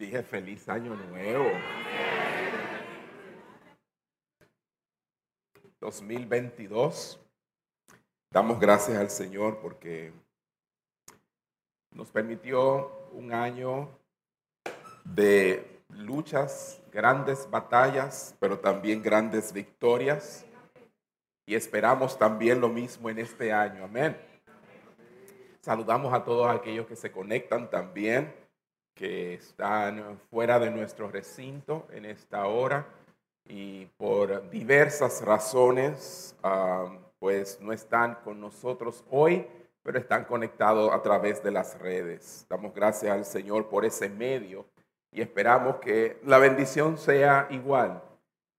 [0.00, 1.50] Dije feliz año nuevo.
[5.78, 7.20] 2022.
[8.30, 10.14] Damos gracias al Señor porque
[11.90, 13.90] nos permitió un año
[15.04, 20.46] de luchas, grandes batallas, pero también grandes victorias.
[21.44, 23.84] Y esperamos también lo mismo en este año.
[23.84, 24.16] Amén.
[25.60, 28.40] Saludamos a todos aquellos que se conectan también,
[29.00, 32.86] que están fuera de nuestro recinto en esta hora
[33.46, 39.46] y por diversas razones, ah, pues no están con nosotros hoy,
[39.82, 42.44] pero están conectados a través de las redes.
[42.50, 44.66] Damos gracias al Señor por ese medio
[45.10, 48.02] y esperamos que la bendición sea igual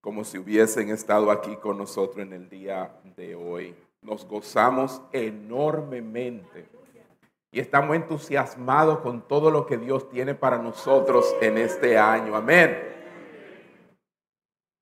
[0.02, 3.76] como si hubiesen estado aquí con nosotros en el día de hoy.
[4.02, 6.81] Nos gozamos enormemente
[7.52, 12.36] y estamos entusiasmados con todo lo que Dios tiene para nosotros en este año.
[12.36, 12.92] Amén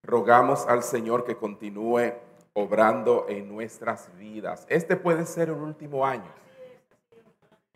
[0.09, 2.13] rogamos al Señor que continúe
[2.53, 4.65] obrando en nuestras vidas.
[4.67, 6.33] Este puede ser un último año.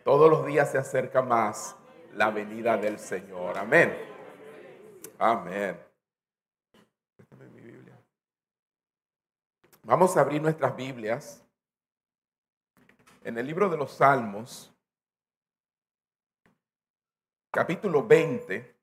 [0.02, 1.76] Todos los días se acerca más
[2.14, 3.56] la venida del Señor.
[3.56, 3.96] Amén.
[5.18, 5.78] Amén.
[9.84, 11.42] Vamos a abrir nuestras Biblias
[13.22, 14.73] en el libro de los Salmos,
[17.54, 18.74] capítulo 20.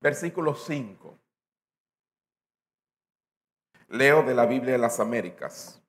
[0.00, 1.18] versículo 5.
[3.88, 5.82] Leo de la Biblia de las Américas.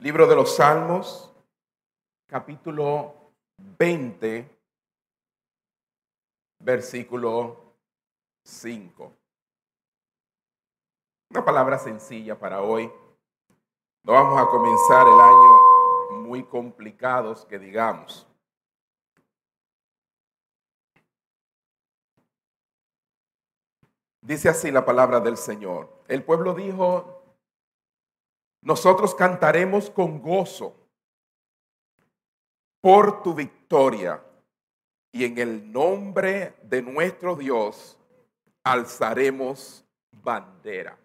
[0.00, 1.34] Libro de los Salmos,
[2.26, 4.46] capítulo 20,
[6.58, 7.74] versículo
[8.44, 9.16] 5.
[11.30, 12.92] Una palabra sencilla para hoy.
[14.04, 18.26] No vamos a comenzar el año muy complicados que digamos.
[24.20, 26.02] Dice así la palabra del Señor.
[26.06, 27.22] El pueblo dijo,
[28.60, 30.76] nosotros cantaremos con gozo
[32.82, 34.22] por tu victoria
[35.12, 37.98] y en el nombre de nuestro Dios
[38.62, 40.98] alzaremos bandera.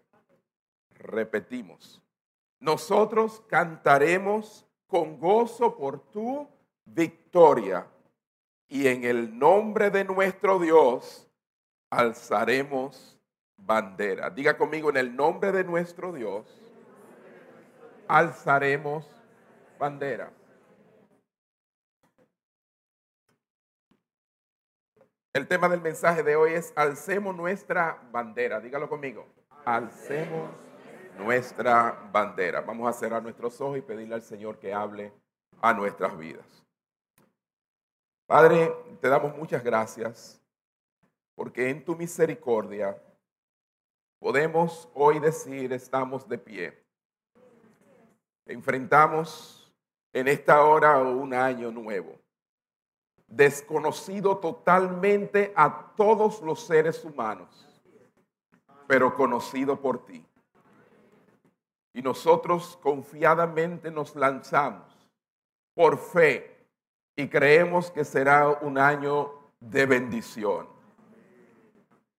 [0.96, 2.02] Repetimos,
[2.60, 6.48] nosotros cantaremos con gozo por tu
[6.86, 7.88] victoria
[8.68, 11.28] y en el nombre de nuestro Dios
[11.90, 13.20] alzaremos
[13.58, 14.30] bandera.
[14.30, 16.46] Diga conmigo, en el nombre de nuestro Dios,
[18.08, 19.08] alzaremos
[19.78, 20.32] bandera.
[25.34, 28.60] El tema del mensaje de hoy es alcemos nuestra bandera.
[28.60, 29.26] Dígalo conmigo.
[29.64, 30.50] Alcemos
[31.20, 32.62] nuestra bandera.
[32.62, 35.14] Vamos a cerrar nuestros ojos y pedirle al Señor que hable
[35.62, 36.46] a nuestras vidas.
[38.26, 40.42] Padre, te damos muchas gracias
[41.36, 43.02] porque en tu misericordia
[44.20, 46.84] podemos hoy decir estamos de pie.
[48.46, 49.74] Enfrentamos
[50.14, 52.20] en esta hora un año nuevo,
[53.28, 57.68] desconocido totalmente a todos los seres humanos,
[58.88, 60.29] pero conocido por ti.
[61.94, 65.10] Y nosotros confiadamente nos lanzamos
[65.74, 66.66] por fe
[67.16, 70.80] y creemos que será un año de bendición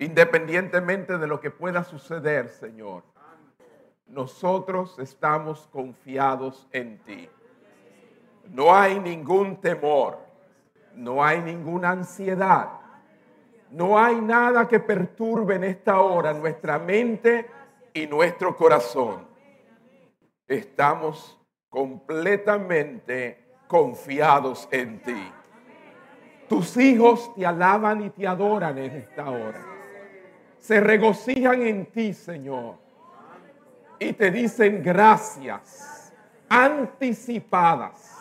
[0.01, 3.03] Independientemente de lo que pueda suceder, Señor,
[4.07, 7.29] nosotros estamos confiados en ti.
[8.49, 10.19] No hay ningún temor,
[10.95, 12.71] no hay ninguna ansiedad,
[13.71, 17.51] no hay nada que perturbe en esta hora nuestra mente
[17.93, 19.29] y nuestro corazón.
[20.51, 21.41] Estamos
[21.71, 25.33] completamente confiados en ti.
[26.49, 29.71] Tus hijos te alaban y te adoran en esta hora
[30.61, 32.75] se regocijan en ti, Señor.
[33.99, 36.13] Y te dicen gracias
[36.49, 38.17] anticipadas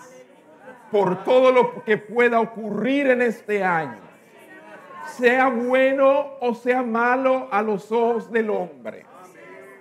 [0.91, 3.99] por todo lo que pueda ocurrir en este año.
[5.17, 9.05] Sea bueno o sea malo a los ojos del hombre.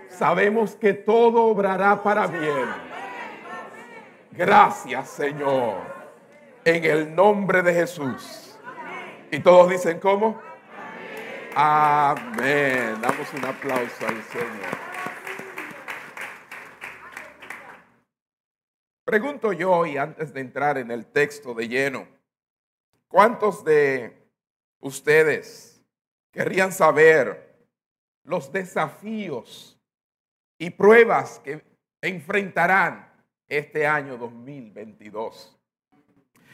[0.08, 2.68] Sabemos que todo obrará para bien.
[4.32, 5.76] Gracias, Señor.
[6.64, 8.58] En el nombre de Jesús.
[9.30, 10.40] Y todos dicen, ¿cómo?
[11.54, 13.00] Amén.
[13.00, 14.88] Damos un aplauso al Señor.
[19.04, 22.06] Pregunto yo, y antes de entrar en el texto de lleno,
[23.08, 24.22] ¿cuántos de
[24.80, 25.82] ustedes
[26.30, 27.56] querrían saber
[28.22, 29.77] los desafíos
[30.58, 31.64] y pruebas que
[32.02, 33.10] enfrentarán
[33.48, 35.56] este año 2022.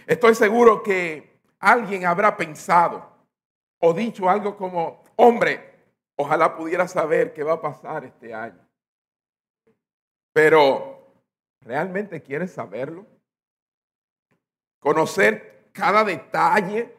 [0.06, 3.10] Estoy seguro que alguien habrá pensado
[3.78, 5.74] o dicho algo como, hombre,
[6.16, 8.60] ojalá pudiera saber qué va a pasar este año.
[10.32, 11.12] Pero,
[11.60, 13.06] ¿realmente quieres saberlo?
[14.80, 16.94] Conocer cada detalle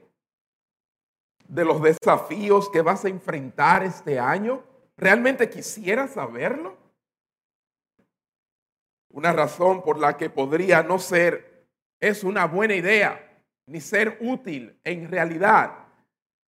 [1.47, 4.63] de los desafíos que vas a enfrentar este año.
[4.97, 6.84] ¿Realmente quisieras saberlo?
[9.15, 11.65] Una razón por la que podría no ser
[12.01, 15.85] es una buena idea ni ser útil en realidad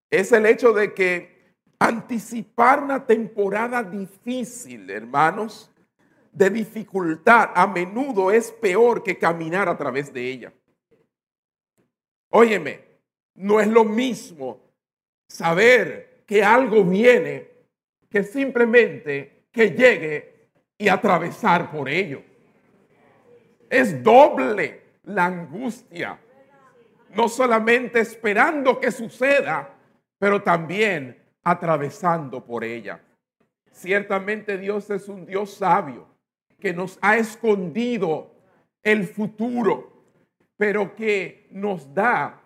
[0.09, 5.71] es el hecho de que anticipar una temporada difícil, hermanos,
[6.33, 10.53] de dificultad, a menudo es peor que caminar a través de ella.
[12.31, 12.81] Óyeme,
[13.35, 14.59] no es lo mismo
[15.29, 17.49] saber que algo viene
[18.09, 22.26] que simplemente que llegue y atravesar por ello.
[23.69, 26.19] Es doble la angustia.
[27.15, 29.73] No solamente esperando que suceda,
[30.19, 33.01] pero también atravesando por ella.
[33.71, 36.07] Ciertamente Dios es un Dios sabio
[36.59, 38.31] que nos ha escondido
[38.83, 39.93] el futuro,
[40.57, 42.41] pero que nos da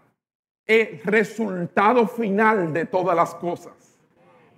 [0.65, 3.97] el resultado final de todas las cosas.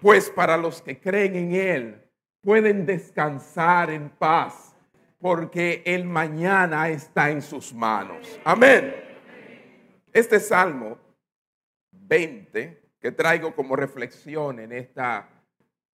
[0.01, 2.01] Pues para los que creen en Él,
[2.41, 4.72] pueden descansar en paz,
[5.23, 8.37] porque el mañana está en sus manos.
[8.43, 8.93] Amén.
[10.11, 10.97] Este Salmo
[11.91, 15.29] 20 que traigo como reflexión en esta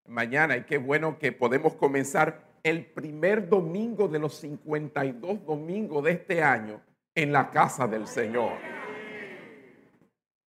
[0.07, 6.11] mañana, y qué bueno que podemos comenzar el primer domingo de los 52 domingos de
[6.13, 6.81] este año
[7.13, 8.53] en la casa del Señor.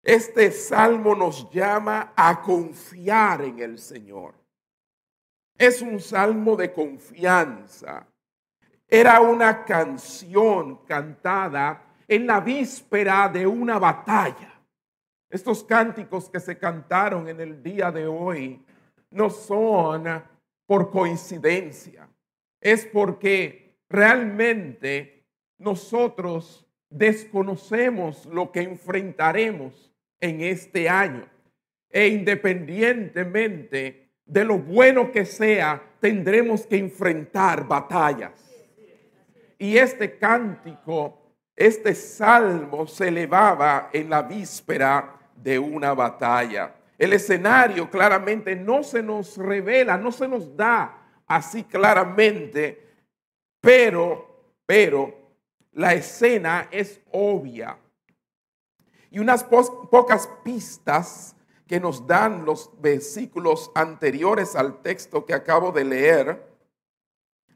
[0.05, 4.35] Este salmo nos llama a confiar en el Señor.
[5.57, 8.07] Es un salmo de confianza.
[8.91, 14.55] Era una canción cantada en la víspera de una batalla.
[15.29, 18.65] Estos cánticos que se cantaron en el día de hoy
[19.11, 20.25] no son
[20.65, 22.09] por coincidencia,
[22.63, 25.27] es porque realmente
[25.59, 31.27] nosotros desconocemos lo que enfrentaremos en este año.
[31.91, 38.48] E independientemente de lo bueno que sea, tendremos que enfrentar batallas.
[39.59, 46.75] Y este cántico, este salmo se elevaba en la víspera de una batalla.
[46.97, 52.87] El escenario claramente no se nos revela, no se nos da así claramente,
[53.61, 55.15] pero, pero
[55.73, 57.79] la escena es obvia.
[59.11, 65.85] Y unas pocas pistas que nos dan los versículos anteriores al texto que acabo de
[65.85, 66.49] leer,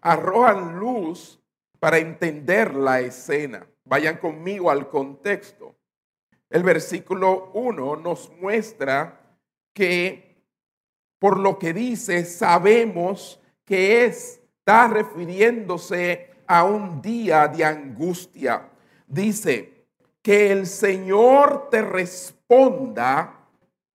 [0.01, 1.42] arrojan luz
[1.83, 3.67] para entender la escena.
[3.83, 5.75] Vayan conmigo al contexto.
[6.49, 9.21] El versículo 1 nos muestra
[9.73, 10.45] que
[11.19, 18.69] por lo que dice, sabemos que está refiriéndose a un día de angustia.
[19.09, 19.87] Dice,
[20.23, 23.41] que el Señor te responda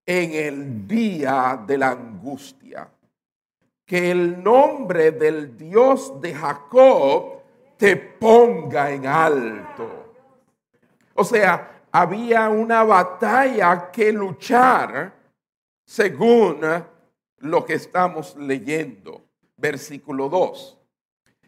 [0.04, 2.90] en el día de la angustia.
[3.86, 7.37] Que el nombre del Dios de Jacob
[7.78, 10.14] te ponga en alto.
[11.14, 15.14] O sea, había una batalla que luchar
[15.86, 16.60] según
[17.38, 19.22] lo que estamos leyendo.
[19.56, 20.78] Versículo 2.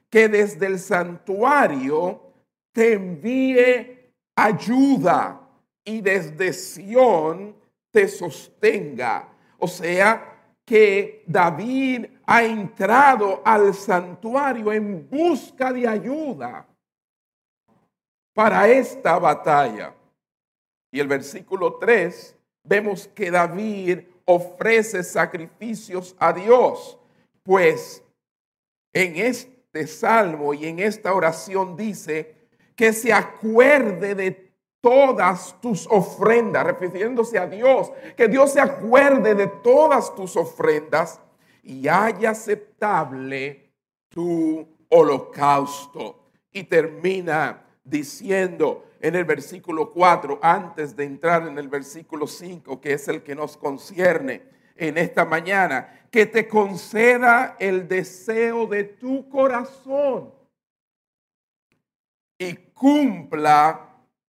[0.08, 2.32] Que desde el santuario
[2.72, 5.40] te envíe ayuda
[5.84, 7.56] y desde Sión
[7.90, 9.28] te sostenga.
[9.58, 10.29] O sea,
[10.70, 16.64] que David ha entrado al santuario en busca de ayuda
[18.32, 19.92] para esta batalla.
[20.92, 26.96] Y el versículo 3, vemos que David ofrece sacrificios a Dios,
[27.42, 28.04] pues
[28.92, 32.36] en este salmo y en esta oración dice
[32.76, 34.49] que se acuerde de
[34.80, 41.20] todas tus ofrendas, refiriéndose a Dios, que Dios se acuerde de todas tus ofrendas
[41.62, 43.70] y haya aceptable
[44.08, 46.30] tu holocausto.
[46.52, 52.94] Y termina diciendo, en el versículo 4, antes de entrar en el versículo 5, que
[52.94, 54.42] es el que nos concierne
[54.76, 60.32] en esta mañana, que te conceda el deseo de tu corazón
[62.38, 63.89] y cumpla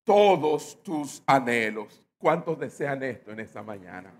[0.09, 2.03] todos tus anhelos.
[2.17, 4.11] ¿Cuántos desean esto en esta mañana?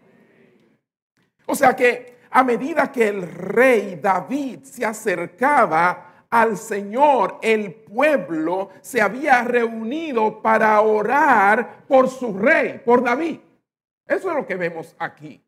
[1.47, 8.69] O sea que a medida que el rey David se acercaba al Señor, el pueblo
[8.81, 13.39] se había reunido para orar por su rey, por David.
[14.05, 15.43] Eso es lo que vemos aquí.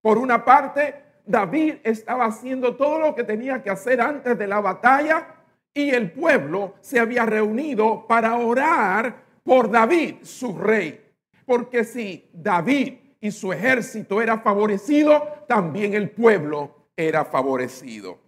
[0.00, 0.94] Por una parte,
[1.26, 5.26] David estaba haciendo todo lo que tenía que hacer antes de la batalla
[5.74, 11.00] y el pueblo se había reunido para orar por David, su rey.
[11.46, 18.18] Porque si David y su ejército era favorecido, también el pueblo era favorecido.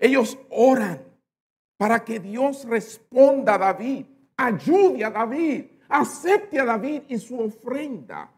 [0.00, 1.04] Ellos oran
[1.76, 8.32] para que Dios responda a David, ayude a David, acepte a David y su ofrenda.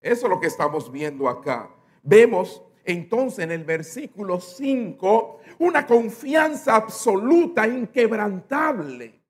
[0.00, 1.68] Eso es lo que estamos viendo acá.
[2.02, 9.23] Vemos entonces en el versículo 5 una confianza absoluta, inquebrantable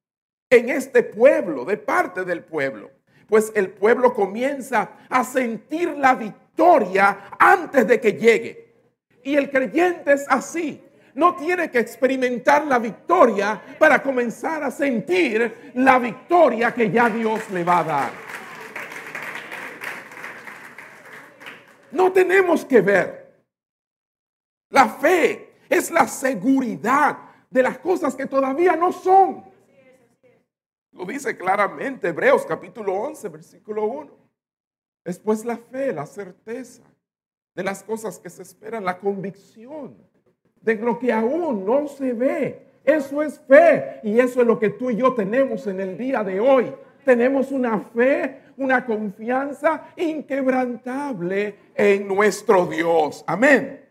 [0.51, 2.91] en este pueblo, de parte del pueblo.
[3.29, 8.75] Pues el pueblo comienza a sentir la victoria antes de que llegue.
[9.23, 10.85] Y el creyente es así
[11.15, 17.49] no tiene que experimentar la victoria para comenzar a sentir la victoria que ya Dios
[17.51, 18.11] le va a dar.
[21.93, 23.33] No tenemos que ver.
[24.71, 27.17] La fe es la seguridad
[27.49, 29.45] de las cosas que todavía no son.
[30.95, 34.11] Lo dice claramente Hebreos capítulo 11, versículo 1.
[35.05, 36.85] Después la fe, la certeza
[37.55, 39.97] de las cosas que se esperan, la convicción
[40.61, 42.67] de lo que aún no se ve.
[42.85, 46.23] Eso es fe y eso es lo que tú y yo tenemos en el día
[46.23, 46.73] de hoy.
[47.05, 53.25] Tenemos una fe, una confianza inquebrantable en nuestro Dios.
[53.27, 53.85] Amén.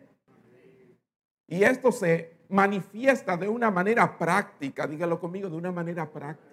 [1.48, 6.53] Y esto se manifiesta de una manera práctica, dígalo conmigo, de una manera práctica.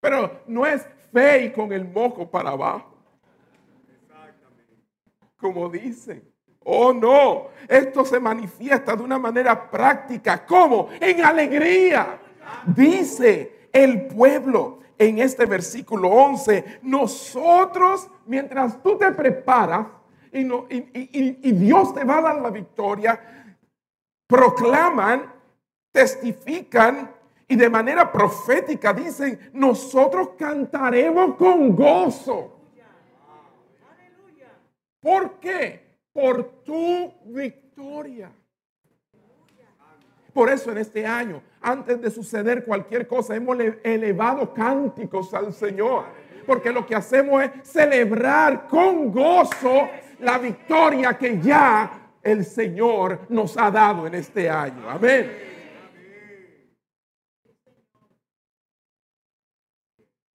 [0.00, 2.94] Pero no es fe y con el moco para abajo.
[5.36, 6.22] Como dicen.
[6.70, 10.44] Oh no, esto se manifiesta de una manera práctica.
[10.44, 10.88] ¿Cómo?
[11.00, 12.20] En alegría.
[12.66, 19.86] Dice el pueblo en este versículo 11, nosotros, mientras tú te preparas
[20.32, 23.56] y, y Dios te va a dar la victoria,
[24.26, 25.32] proclaman,
[25.90, 27.17] testifican
[27.48, 32.54] y de manera profética dicen, nosotros cantaremos con gozo.
[35.00, 35.88] ¿Por qué?
[36.18, 38.28] por tu victoria.
[40.32, 46.06] Por eso en este año, antes de suceder cualquier cosa, hemos elevado cánticos al Señor.
[46.44, 49.88] Porque lo que hacemos es celebrar con gozo
[50.18, 54.90] la victoria que ya el Señor nos ha dado en este año.
[54.90, 55.57] Amén.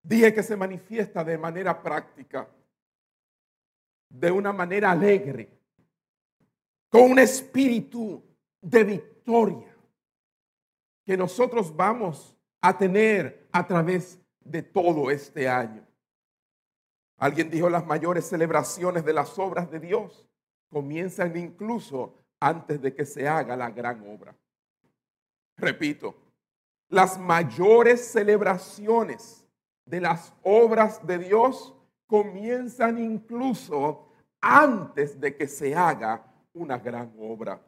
[0.03, 2.49] Dije que se manifiesta de manera práctica,
[4.09, 5.49] de una manera alegre
[6.89, 8.23] con un espíritu
[8.61, 9.75] de victoria
[11.05, 15.87] que nosotros vamos a tener a través de todo este año.
[17.17, 20.27] Alguien dijo las mayores celebraciones de las obras de Dios
[20.69, 24.35] comienzan incluso antes de que se haga la gran obra.
[25.57, 26.17] Repito,
[26.89, 29.42] las mayores celebraciones
[29.85, 31.75] de las obras de Dios
[32.07, 34.09] comienzan incluso
[34.41, 37.61] antes de que se haga una gran obra.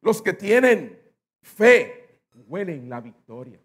[0.00, 1.00] Los que tienen
[1.42, 3.60] fe huelen la victoria.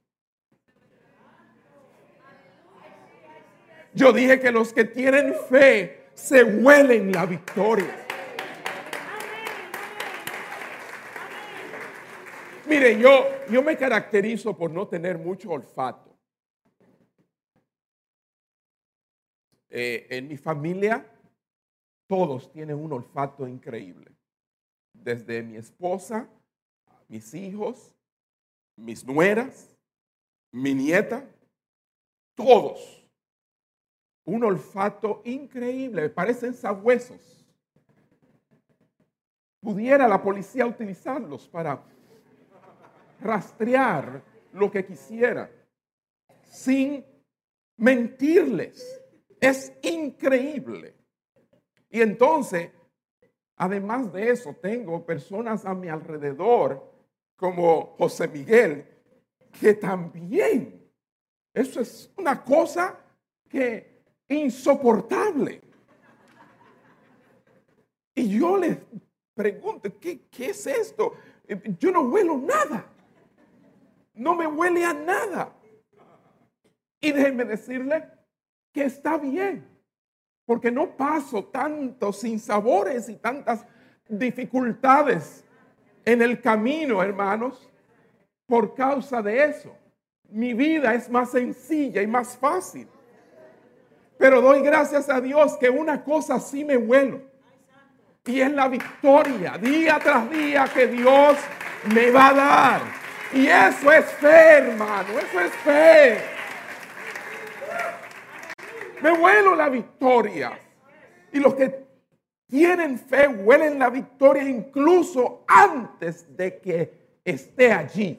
[3.94, 8.04] Yo dije que los que tienen fe se huelen la victoria.
[12.66, 16.13] Mire, yo, yo me caracterizo por no tener mucho olfato.
[19.76, 21.04] Eh, en mi familia
[22.06, 24.12] todos tienen un olfato increíble.
[24.94, 26.30] Desde mi esposa,
[27.08, 27.92] mis hijos,
[28.76, 29.76] mis nueras,
[30.52, 31.28] mi nieta,
[32.36, 33.04] todos.
[34.26, 37.44] Un olfato increíble, parecen sabuesos.
[39.60, 41.84] Pudiera la policía utilizarlos para
[43.20, 45.50] rastrear lo que quisiera
[46.44, 47.04] sin
[47.76, 49.03] mentirles.
[49.44, 50.96] Es increíble.
[51.90, 52.72] Y entonces,
[53.58, 56.90] además de eso, tengo personas a mi alrededor,
[57.36, 58.88] como José Miguel,
[59.60, 60.90] que también,
[61.54, 62.98] eso es una cosa
[63.50, 65.60] que insoportable.
[68.16, 68.78] Y yo les
[69.34, 71.16] pregunto, ¿qué, ¿qué es esto?
[71.80, 72.90] Yo no huelo nada.
[74.14, 75.54] No me huele a nada.
[77.02, 78.23] Y déjenme decirle
[78.74, 79.74] que está bien
[80.46, 83.66] porque no paso tantos sinsabores y tantas
[84.08, 85.46] dificultades
[86.04, 87.70] en el camino, hermanos,
[88.46, 89.76] por causa de eso.
[90.30, 92.88] Mi vida es más sencilla y más fácil.
[94.18, 97.22] Pero doy gracias a Dios que una cosa sí me vuelo.
[98.26, 101.38] Y es la victoria día tras día que Dios
[101.94, 102.82] me va a dar.
[103.34, 105.20] Y eso es fe, hermano.
[105.20, 106.33] Eso es fe.
[109.04, 110.58] Me vuelo la victoria.
[111.34, 111.86] Y los que
[112.48, 118.18] tienen fe huelen la victoria incluso antes de que esté allí.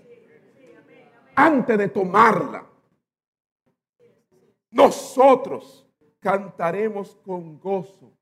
[1.34, 2.66] Antes de tomarla.
[4.70, 5.86] Nosotros
[6.20, 8.12] cantaremos con gozo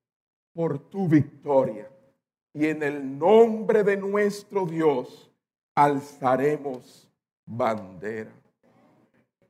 [0.52, 1.90] por tu victoria.
[2.54, 5.32] Y en el nombre de nuestro Dios
[5.74, 7.10] alzaremos
[7.44, 8.30] bandera.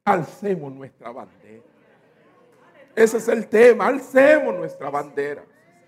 [0.03, 1.72] Alcemos nuestra bandera.
[2.95, 5.45] Ese es el tema, alcemos nuestra bandera.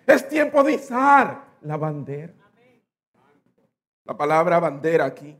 [0.06, 2.34] Es tiempo de izar la bandera.
[4.04, 5.38] La palabra bandera aquí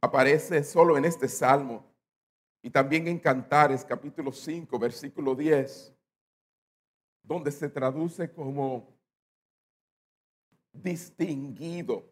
[0.00, 1.84] aparece solo en este salmo
[2.62, 5.94] y también en Cantares capítulo 5, versículo 10,
[7.22, 8.94] donde se traduce como
[10.72, 12.04] distinguido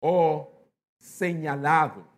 [0.00, 0.52] o
[0.98, 2.13] señalado.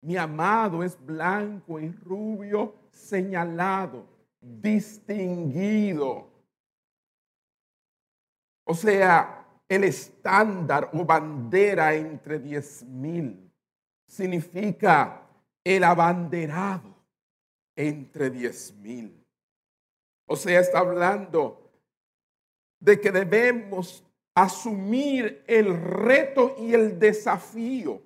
[0.00, 4.06] Mi amado es blanco y rubio, señalado,
[4.40, 6.28] distinguido.
[8.64, 13.50] O sea, el estándar o bandera entre diez mil
[14.06, 15.22] significa
[15.64, 16.94] el abanderado
[17.76, 19.24] entre diez mil.
[20.26, 21.70] O sea, está hablando
[22.80, 28.02] de que debemos asumir el reto y el desafío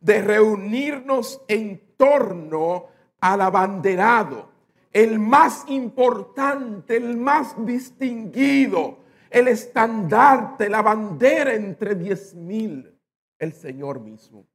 [0.00, 2.86] de reunirnos en torno
[3.20, 4.50] al abanderado,
[4.92, 8.98] el más importante, el más distinguido,
[9.30, 12.98] el estandarte, la bandera entre diez mil,
[13.38, 14.46] el Señor mismo.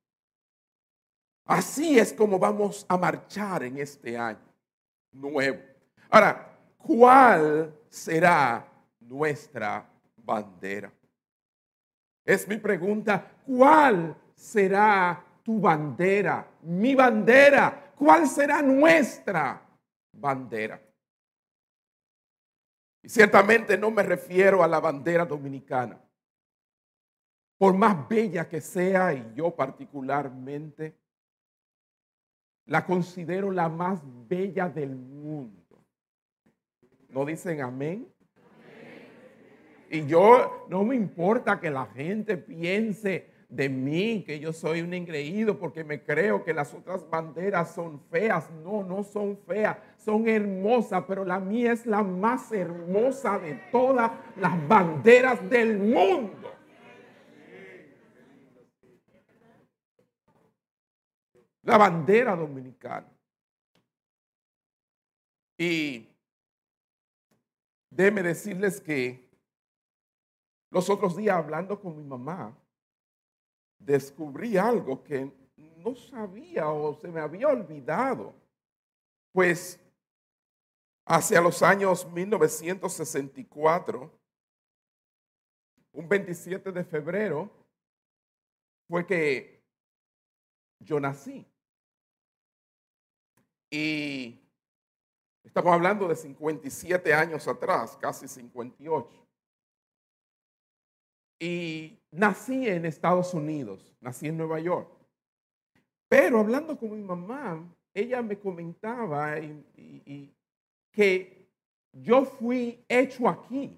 [1.45, 4.39] Así es como vamos a marchar en este año
[5.12, 5.59] nuevo.
[6.09, 8.68] Ahora, ¿cuál será
[9.00, 10.92] nuestra bandera?
[12.24, 16.48] Es mi pregunta, ¿cuál será tu bandera?
[16.61, 17.94] Mi bandera.
[17.98, 19.61] ¿Cuál será nuestra
[20.14, 20.81] bandera?
[23.03, 26.00] Y ciertamente no me refiero a la bandera dominicana.
[27.57, 30.96] Por más bella que sea, y yo particularmente,
[32.66, 35.83] la considero la más bella del mundo.
[37.09, 38.07] ¿No dicen amén?
[39.90, 44.94] Y yo no me importa que la gente piense de mí que yo soy un
[44.94, 48.50] engreído porque me creo que las otras banderas son feas.
[48.64, 54.09] No, no son feas, son hermosas, pero la mía es la más hermosa de todas
[54.37, 56.50] las banderas del mundo.
[61.64, 63.07] La bandera dominicana.
[65.57, 66.07] Y
[67.90, 69.29] déme decirles que
[70.72, 72.57] los otros días hablando con mi mamá,
[73.85, 75.31] descubrí algo que
[75.77, 78.35] no sabía o se me había olvidado.
[79.31, 79.79] Pues
[81.05, 84.11] hacia los años 1964,
[85.94, 87.50] un 27 de febrero,
[88.87, 89.63] fue que
[90.79, 91.46] yo nací.
[93.70, 94.41] Y
[95.44, 99.27] estamos hablando de 57 años atrás, casi 58.
[101.39, 104.89] Y nací en Estados Unidos, nací en Nueva York.
[106.07, 109.35] Pero hablando con mi mamá, ella me comentaba
[110.91, 111.47] que
[111.93, 113.77] yo fui hecho aquí.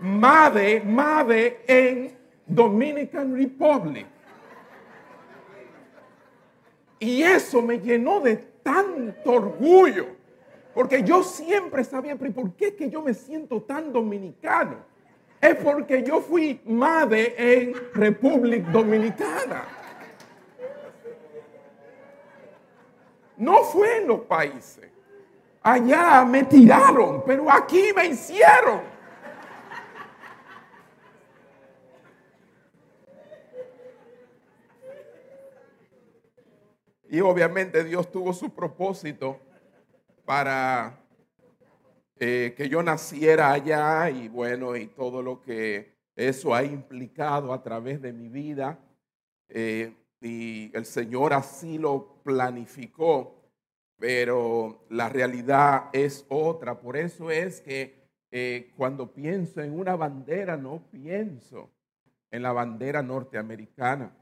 [0.00, 2.16] Madre, madre en
[2.46, 4.06] Dominican Republic.
[7.00, 10.17] Y eso me llenó de tanto orgullo.
[10.78, 14.76] Porque yo siempre sabía, pero ¿por qué que yo me siento tan dominicano?
[15.40, 19.64] Es porque yo fui madre en República Dominicana.
[23.36, 24.88] No fue en los países.
[25.64, 28.82] Allá me tiraron, pero aquí me hicieron.
[37.10, 39.40] Y obviamente Dios tuvo su propósito
[40.28, 41.00] para
[42.20, 47.62] eh, que yo naciera allá y bueno, y todo lo que eso ha implicado a
[47.62, 48.78] través de mi vida.
[49.48, 53.40] Eh, y el Señor así lo planificó,
[53.96, 56.78] pero la realidad es otra.
[56.78, 57.94] Por eso es que
[58.30, 61.70] eh, cuando pienso en una bandera, no pienso
[62.30, 64.12] en la bandera norteamericana,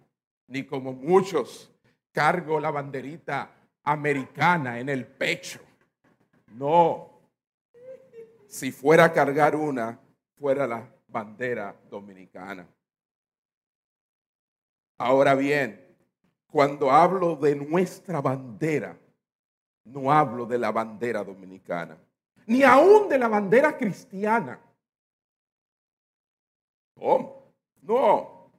[0.46, 1.74] ni como muchos
[2.12, 3.50] cargo la banderita
[3.82, 5.65] americana en el pecho.
[6.56, 7.20] No,
[8.48, 10.00] si fuera a cargar una,
[10.38, 12.66] fuera la bandera dominicana.
[14.96, 15.94] Ahora bien,
[16.46, 18.98] cuando hablo de nuestra bandera,
[19.84, 21.98] no hablo de la bandera dominicana,
[22.46, 24.58] ni aún de la bandera cristiana.
[26.98, 28.50] Oh, no.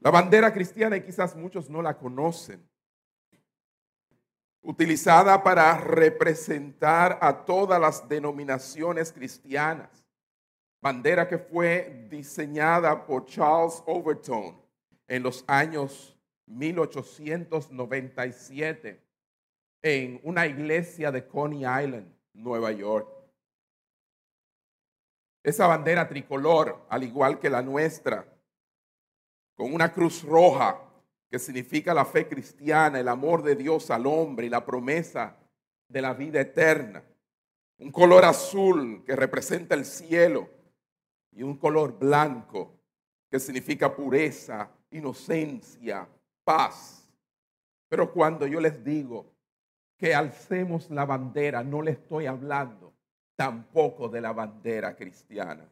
[0.00, 2.68] La bandera cristiana, y quizás muchos no la conocen,
[4.66, 10.04] utilizada para representar a todas las denominaciones cristianas.
[10.82, 14.60] Bandera que fue diseñada por Charles Overton
[15.06, 19.00] en los años 1897
[19.82, 23.08] en una iglesia de Coney Island, Nueva York.
[25.44, 28.26] Esa bandera tricolor, al igual que la nuestra,
[29.54, 30.85] con una cruz roja
[31.30, 35.36] que significa la fe cristiana, el amor de Dios al hombre y la promesa
[35.88, 37.02] de la vida eterna.
[37.78, 40.48] Un color azul que representa el cielo
[41.32, 42.78] y un color blanco
[43.30, 46.08] que significa pureza, inocencia,
[46.44, 47.08] paz.
[47.88, 49.32] Pero cuando yo les digo
[49.98, 52.94] que alcemos la bandera, no le estoy hablando
[53.34, 55.68] tampoco de la bandera cristiana.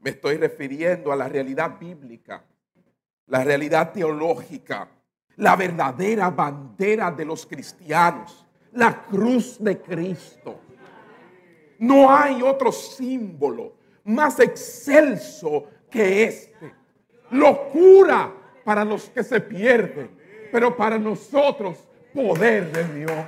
[0.00, 2.44] Me estoy refiriendo a la realidad bíblica
[3.30, 4.88] la realidad teológica,
[5.36, 10.60] la verdadera bandera de los cristianos, la cruz de Cristo.
[11.78, 16.74] No hay otro símbolo más excelso que este.
[17.30, 20.10] Locura para los que se pierden,
[20.50, 23.26] pero para nosotros poder de Dios.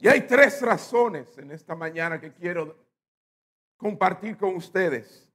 [0.00, 2.87] Y hay tres razones en esta mañana que quiero
[3.78, 5.26] compartir con ustedes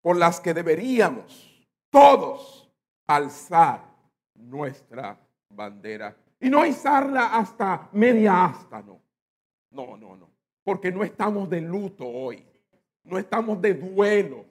[0.00, 2.68] por las que deberíamos todos
[3.06, 3.84] alzar
[4.34, 6.16] nuestra bandera.
[6.40, 9.00] Y no izarla hasta media asta, no.
[9.70, 10.30] No, no, no.
[10.64, 12.44] Porque no estamos de luto hoy.
[13.04, 14.44] No estamos de duelo.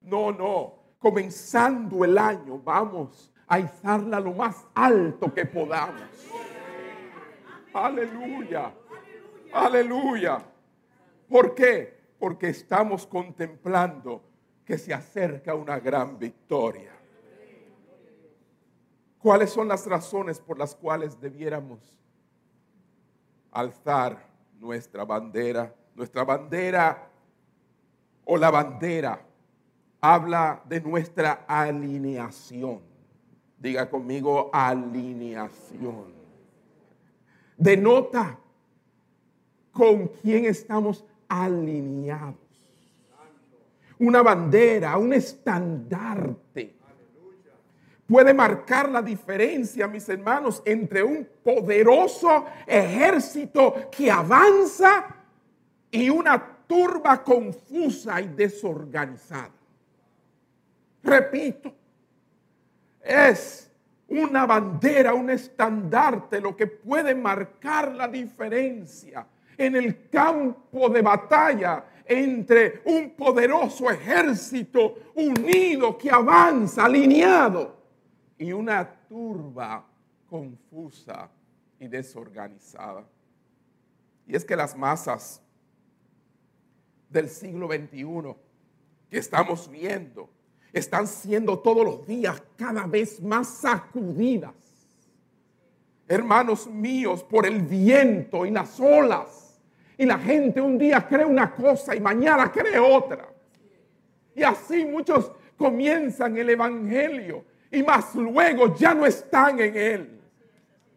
[0.00, 0.74] No, no.
[0.98, 6.02] Comenzando el año, vamos a izarla lo más alto que podamos.
[7.72, 8.72] Aleluya.
[9.52, 10.44] Aleluya.
[11.28, 11.99] ¿Por qué?
[12.20, 14.22] Porque estamos contemplando
[14.64, 16.92] que se acerca una gran victoria.
[19.18, 21.80] ¿Cuáles son las razones por las cuales debiéramos
[23.50, 24.28] alzar
[24.58, 25.74] nuestra bandera?
[25.94, 27.10] Nuestra bandera
[28.24, 29.26] o la bandera
[30.00, 32.82] habla de nuestra alineación.
[33.58, 36.12] Diga conmigo alineación.
[37.56, 38.38] Denota
[39.72, 42.34] con quién estamos alineados.
[44.00, 46.74] Una bandera, un estandarte.
[48.06, 55.06] Puede marcar la diferencia, mis hermanos, entre un poderoso ejército que avanza
[55.92, 59.52] y una turba confusa y desorganizada.
[61.02, 61.72] Repito,
[63.00, 63.70] es
[64.08, 69.24] una bandera, un estandarte lo que puede marcar la diferencia
[69.60, 77.76] en el campo de batalla entre un poderoso ejército unido que avanza, alineado,
[78.38, 79.86] y una turba
[80.26, 81.28] confusa
[81.78, 83.04] y desorganizada.
[84.26, 85.42] Y es que las masas
[87.10, 88.34] del siglo XXI
[89.10, 90.30] que estamos viendo
[90.72, 94.54] están siendo todos los días cada vez más sacudidas.
[96.08, 99.49] Hermanos míos, por el viento y las olas
[100.00, 103.28] y la gente un día cree una cosa y mañana cree otra.
[104.34, 110.20] Y así muchos comienzan el Evangelio y más luego ya no están en él.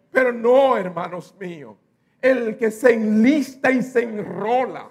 [0.09, 1.75] Pero no, hermanos míos,
[2.21, 4.89] el que se enlista y se enrola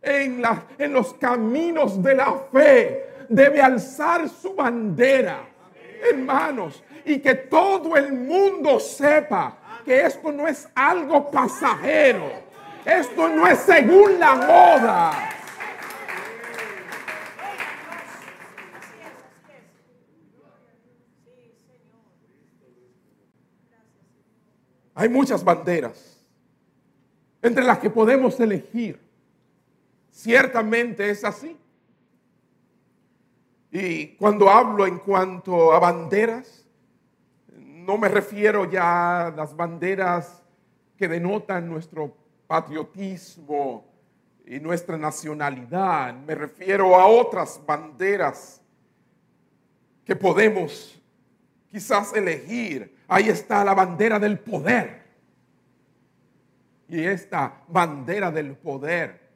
[0.00, 5.46] en, la, en los caminos de la fe debe alzar su bandera,
[6.10, 12.48] hermanos, y que todo el mundo sepa que esto no es algo pasajero
[12.84, 15.30] esto no es según la moda.
[24.94, 26.22] Hay muchas banderas
[27.40, 29.00] entre las que podemos elegir.
[30.10, 31.56] Ciertamente es así.
[33.70, 36.66] Y cuando hablo en cuanto a banderas,
[37.56, 40.42] no me refiero ya a las banderas
[40.96, 42.14] que denotan nuestro
[42.50, 43.86] patriotismo
[44.44, 46.12] y nuestra nacionalidad.
[46.12, 48.60] Me refiero a otras banderas
[50.04, 51.00] que podemos
[51.70, 52.92] quizás elegir.
[53.06, 55.00] Ahí está la bandera del poder.
[56.88, 59.30] Y esta bandera del poder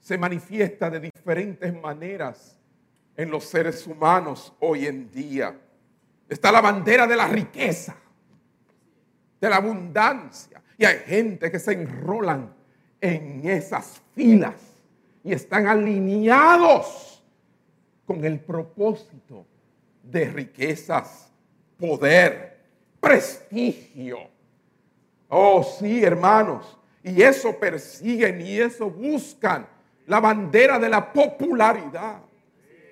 [0.00, 2.58] se manifiesta de diferentes maneras
[3.14, 5.54] en los seres humanos hoy en día.
[6.30, 7.94] Está la bandera de la riqueza,
[9.44, 10.62] de la abundancia.
[10.78, 12.52] Y hay gente que se enrolan
[13.00, 14.54] en esas filas
[15.22, 17.22] y están alineados
[18.06, 19.46] con el propósito
[20.02, 21.30] de riquezas,
[21.78, 22.58] poder,
[23.00, 24.18] prestigio.
[25.28, 26.78] Oh, sí, hermanos.
[27.02, 29.66] Y eso persiguen y eso buscan.
[30.06, 32.20] La bandera de la popularidad.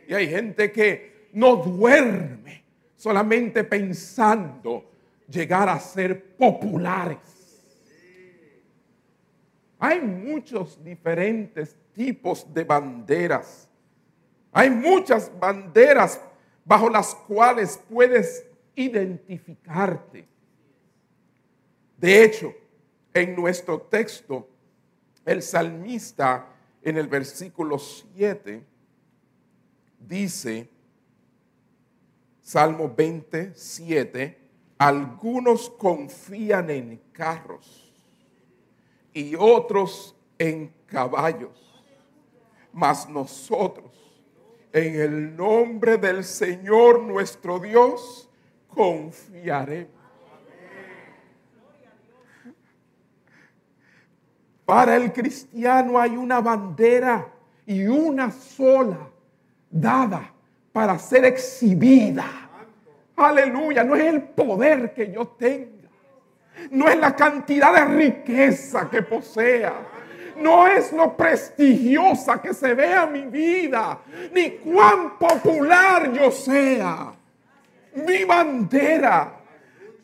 [0.07, 2.65] Y hay gente que no duerme
[2.97, 4.92] solamente pensando
[5.33, 7.18] llegar a ser populares.
[9.79, 13.68] Hay muchos diferentes tipos de banderas.
[14.53, 16.21] Hay muchas banderas
[16.64, 20.29] bajo las cuales puedes identificarte.
[21.97, 22.55] De hecho,
[23.14, 24.49] en nuestro texto,
[25.25, 26.49] el salmista
[26.83, 28.64] en el versículo 7
[29.99, 30.68] dice,
[32.40, 34.42] Salmo 27,
[34.87, 37.92] algunos confían en carros
[39.12, 41.85] y otros en caballos,
[42.73, 43.92] mas nosotros
[44.73, 48.29] en el nombre del Señor nuestro Dios
[48.66, 50.03] confiaremos.
[54.64, 57.33] Para el cristiano hay una bandera
[57.66, 59.11] y una sola
[59.71, 60.33] dada
[60.73, 62.51] para ser exhibida.
[63.25, 65.89] Aleluya, no es el poder que yo tenga,
[66.71, 69.73] no es la cantidad de riqueza que posea,
[70.37, 73.99] no es lo prestigiosa que se vea mi vida,
[74.33, 77.13] ni cuán popular yo sea.
[77.95, 79.35] Mi bandera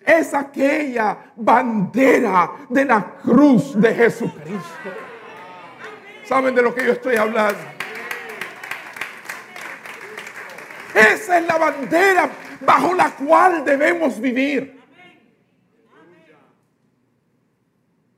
[0.04, 4.90] es aquella bandera de la cruz de Jesucristo.
[6.24, 7.59] ¿Saben de lo que yo estoy hablando?
[10.94, 12.28] Esa es la bandera
[12.60, 14.78] bajo la cual debemos vivir.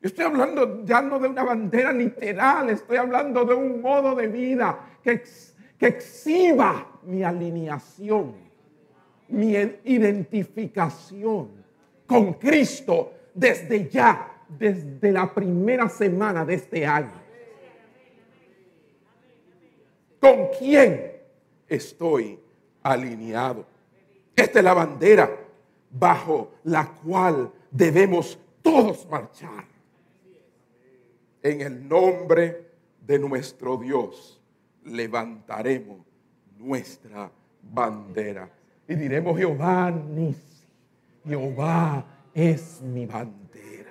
[0.03, 4.79] estoy hablando ya no de una bandera literal, estoy hablando de un modo de vida
[5.03, 5.23] que,
[5.79, 8.35] que exhiba mi alineación,
[9.29, 11.51] mi identificación
[12.07, 17.21] con Cristo desde ya, desde la primera semana de este año.
[20.19, 21.13] ¿Con quién
[21.69, 22.39] estoy
[22.83, 23.65] alineado?
[24.35, 25.31] Esta es la bandera
[25.91, 29.65] bajo la cual debemos todos marchar.
[31.43, 32.71] En el nombre
[33.07, 34.41] de nuestro Dios
[34.85, 36.01] levantaremos
[36.59, 37.31] nuestra
[37.63, 38.51] bandera
[38.87, 39.95] y diremos Jehová
[41.25, 43.91] Jehová es mi bandera.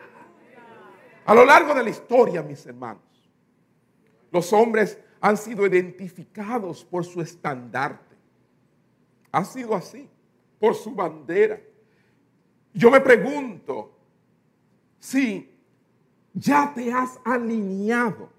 [1.25, 3.03] A lo largo de la historia, mis hermanos,
[4.31, 8.15] los hombres han sido identificados por su estandarte.
[9.31, 10.09] Ha sido así,
[10.59, 11.59] por su bandera.
[12.73, 13.91] Yo me pregunto
[14.99, 15.49] si
[16.33, 18.29] ya te has alineado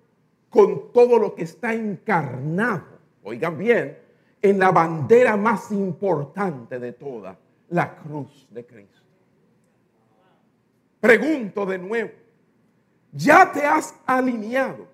[0.48, 3.98] con todo lo que está encarnado, oigan bien,
[4.42, 7.36] en la bandera más importante de todas,
[7.68, 9.00] la cruz de Cristo.
[11.00, 12.10] Pregunto de nuevo,
[13.12, 14.86] ¿ya te has alineado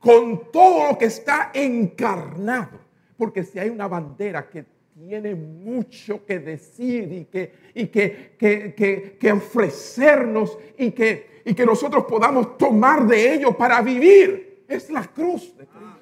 [0.00, 2.78] con todo lo que está encarnado?
[3.16, 9.16] Porque si hay una bandera que tiene mucho que decir y que, y que, que,
[9.18, 15.06] que, ofrecernos y que, y que nosotros podamos tomar de ello para vivir, es la
[15.06, 16.00] cruz de Cristo.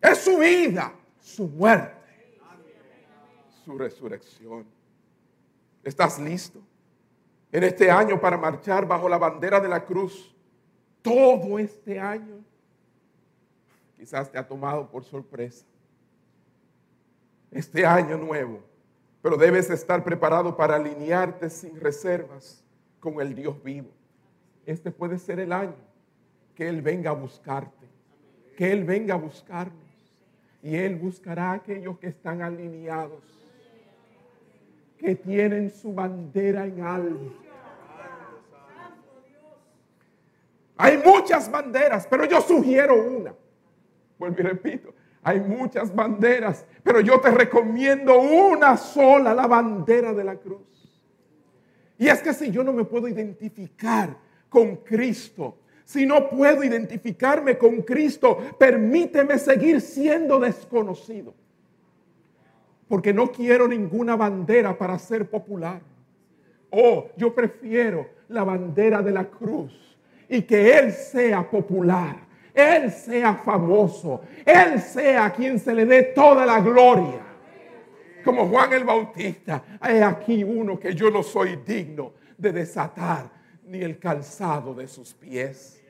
[0.00, 2.02] Es su vida, su muerte
[3.64, 4.66] su resurrección.
[5.82, 6.60] ¿Estás listo
[7.50, 10.34] en este año para marchar bajo la bandera de la cruz?
[11.00, 12.44] Todo este año
[13.96, 15.64] quizás te ha tomado por sorpresa.
[17.52, 18.60] Este año nuevo,
[19.20, 22.64] pero debes estar preparado para alinearte sin reservas
[22.98, 23.90] con el Dios vivo.
[24.64, 25.76] Este puede ser el año
[26.54, 27.86] que Él venga a buscarte,
[28.56, 29.76] que Él venga a buscarnos
[30.62, 33.22] y Él buscará a aquellos que están alineados
[34.96, 37.34] que tienen su bandera en alto.
[40.76, 43.34] Hay muchas banderas, pero yo sugiero una.
[44.18, 50.24] Vuelvo y repito, hay muchas banderas, pero yo te recomiendo una sola, la bandera de
[50.24, 50.62] la cruz.
[51.96, 54.16] Y es que si yo no me puedo identificar
[54.48, 61.34] con Cristo, si no puedo identificarme con Cristo, permíteme seguir siendo desconocido.
[62.88, 65.80] Porque no quiero ninguna bandera para ser popular.
[66.70, 69.96] Oh, yo prefiero la bandera de la cruz
[70.28, 72.16] y que Él sea popular,
[72.54, 77.20] Él sea famoso, Él sea quien se le dé toda la gloria.
[78.24, 83.30] Como Juan el Bautista, hay aquí uno que yo no soy digno de desatar
[83.64, 85.82] ni el calzado de sus pies.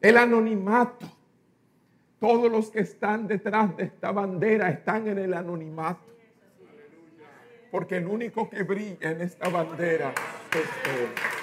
[0.00, 1.06] El anonimato.
[2.18, 6.12] Todos los que están detrás de esta bandera están en el anonimato.
[7.70, 10.14] Porque el único que brilla en esta bandera
[10.52, 11.41] es Él.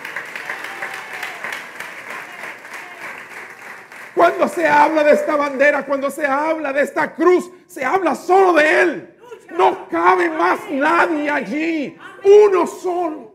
[4.19, 8.51] Cuando se habla de esta bandera, cuando se habla de esta cruz, se habla solo
[8.51, 9.15] de Él.
[9.57, 11.97] No cabe más nadie allí.
[12.25, 13.33] Uno solo.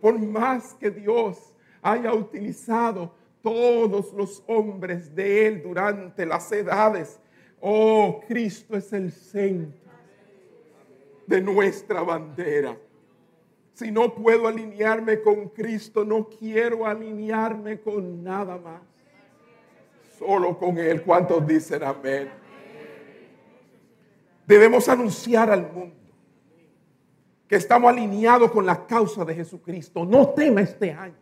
[0.00, 7.20] Por más que Dios haya utilizado todos los hombres de Él durante las edades,
[7.60, 9.90] oh, Cristo es el centro
[11.26, 12.74] de nuestra bandera.
[13.74, 18.80] Si no puedo alinearme con Cristo, no quiero alinearme con nada más.
[20.16, 21.02] Solo con Él.
[21.02, 22.30] ¿Cuántos dicen amén?
[24.46, 25.96] Debemos anunciar al mundo
[27.48, 30.04] que estamos alineados con la causa de Jesucristo.
[30.04, 31.16] No tema este año.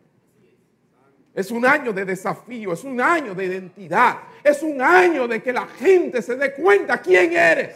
[1.35, 5.51] Es un año de desafío, es un año de identidad, es un año de que
[5.55, 7.75] la gente se dé cuenta quién eres,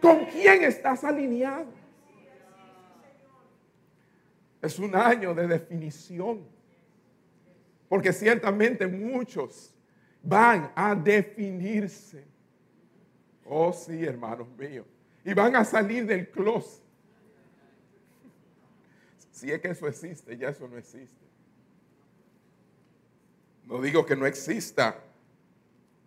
[0.00, 1.75] con quién estás alineado.
[4.66, 6.44] Es un año de definición.
[7.88, 9.72] Porque ciertamente muchos
[10.20, 12.26] van a definirse.
[13.44, 14.84] Oh sí, hermanos míos.
[15.24, 16.82] Y van a salir del closet.
[19.30, 21.24] Si es que eso existe, ya eso no existe.
[23.66, 24.98] No digo que no exista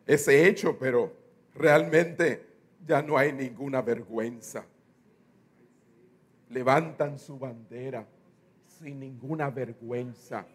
[0.05, 1.13] ese hecho, pero
[1.55, 2.45] realmente
[2.85, 4.65] ya no hay ninguna vergüenza.
[6.49, 8.05] Levantan su bandera
[8.81, 10.45] sin ninguna vergüenza.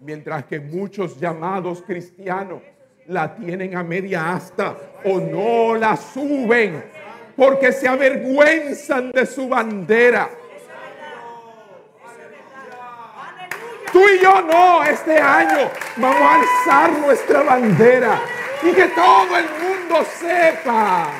[0.00, 2.60] Mientras que muchos llamados cristianos
[3.06, 6.84] la tienen a media asta o no la suben
[7.36, 10.28] porque se avergüenzan de su bandera.
[13.92, 18.20] Tú y yo no, este año vamos a alzar nuestra bandera
[18.62, 21.10] y que todo el mundo sepa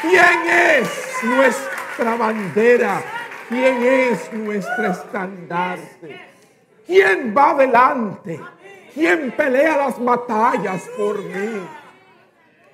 [0.00, 1.69] quién es nuestro
[2.00, 3.02] nuestra bandera?
[3.48, 6.20] ¿Quién es nuestro estandarte?
[6.86, 8.40] ¿Quién va adelante?
[8.94, 11.60] ¿Quién pelea las batallas por mí?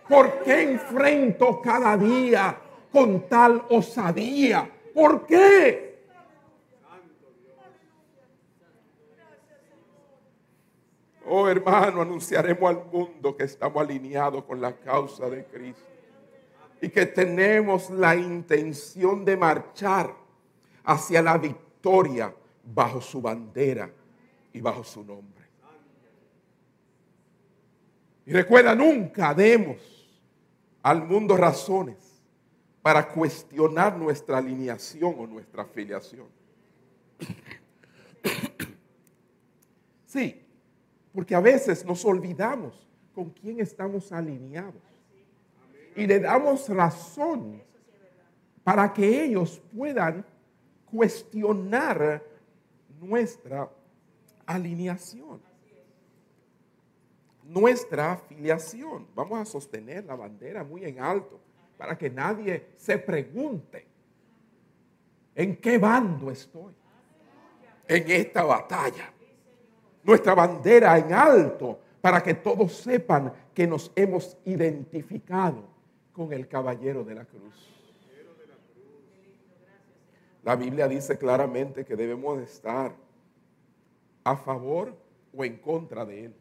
[0.09, 2.57] ¿Por qué enfrento cada día
[2.93, 4.71] con tal osadía?
[4.95, 5.97] ¿Por qué?
[11.29, 15.96] Oh hermano, anunciaremos al mundo que estamos alineados con la causa de Cristo
[16.81, 20.15] y que tenemos la intención de marchar
[20.85, 22.35] hacia la victoria
[22.65, 23.91] bajo su bandera
[24.53, 25.45] y bajo su nombre.
[28.27, 29.77] Y recuerda, nunca demos
[30.83, 31.97] al mundo razones
[32.83, 36.27] para cuestionar nuestra alineación o nuestra afiliación.
[40.07, 40.41] Sí,
[41.13, 44.86] porque a veces nos olvidamos con quién estamos alineados
[45.97, 47.63] y le damos razón
[48.63, 50.25] para que ellos puedan
[50.85, 52.23] cuestionar
[53.01, 53.71] nuestra
[54.45, 55.41] alineación,
[57.45, 59.07] nuestra afiliación.
[59.15, 61.41] Vamos a sostener la bandera muy en alto
[61.79, 63.87] para que nadie se pregunte
[65.35, 66.75] en qué bando estoy
[67.89, 69.13] en esta batalla.
[70.03, 75.76] Nuestra bandera en alto para que todos sepan que nos hemos identificado
[76.17, 77.71] con el caballero de la cruz.
[80.43, 82.97] La Biblia dice claramente que debemos estar
[84.25, 84.97] a favor
[85.37, 86.35] o en contra de él.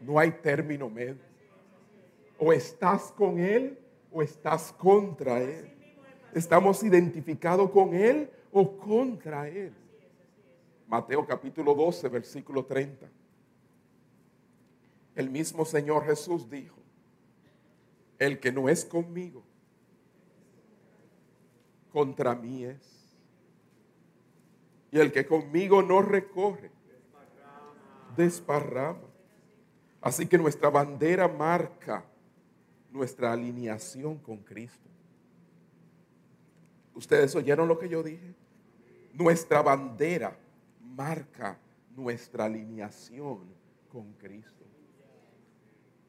[0.00, 1.22] No hay término medio.
[2.40, 3.78] O estás con él
[4.10, 5.72] o estás contra él.
[6.34, 9.72] Estamos identificados con él o contra él.
[10.88, 13.06] Mateo capítulo 12, versículo 30.
[15.14, 16.81] El mismo Señor Jesús dijo,
[18.26, 19.42] el que no es conmigo,
[21.92, 23.16] contra mí es.
[24.92, 26.70] Y el que conmigo no recorre,
[28.16, 29.08] desparrama.
[30.00, 32.04] Así que nuestra bandera marca
[32.90, 34.88] nuestra alineación con Cristo.
[36.94, 38.34] ¿Ustedes oyeron lo que yo dije?
[39.14, 40.36] Nuestra bandera
[40.80, 41.58] marca
[41.96, 43.46] nuestra alineación
[43.90, 44.61] con Cristo.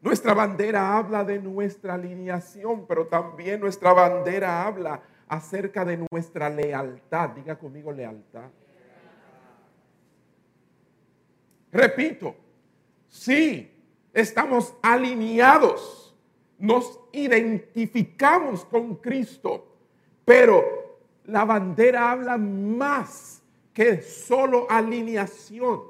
[0.04, 7.30] Nuestra bandera habla de nuestra alineación, pero también nuestra bandera habla acerca de nuestra lealtad.
[7.30, 8.50] Diga conmigo lealtad.
[11.72, 12.36] Repito,
[13.08, 13.72] sí,
[14.12, 16.14] estamos alineados,
[16.60, 19.74] nos identificamos con Cristo,
[20.26, 23.42] pero la bandera habla más
[23.74, 25.82] que solo alineación,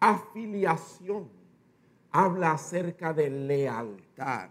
[0.00, 1.41] afiliación.
[2.12, 4.50] Habla acerca de lealtad.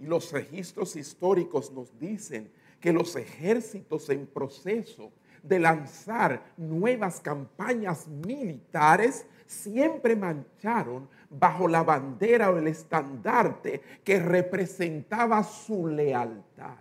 [0.00, 5.12] Y los registros históricos nos dicen que los ejércitos en proceso
[5.42, 15.42] de lanzar nuevas campañas militares siempre mancharon bajo la bandera o el estandarte que representaba
[15.42, 16.76] su lealtad.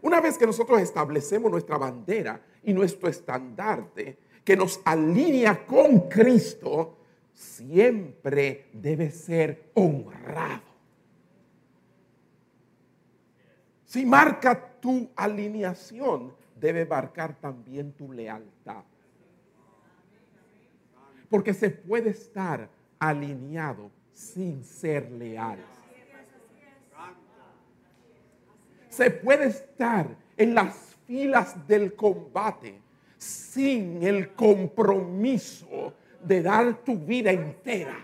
[0.00, 6.98] Una, vez que nosotros establecemos nuestra bandera y nuestro estandarte que nos alinea con Cristo,
[7.32, 10.72] siempre debe ser honrado.
[13.84, 18.84] Si marca tu alineación, debe marcar también tu lealtad.
[21.28, 22.68] Porque se puede estar
[22.98, 25.58] alineado sin ser leal.
[28.88, 32.81] Se puede estar en las filas del combate
[33.22, 37.96] sin el compromiso de dar tu vida entera.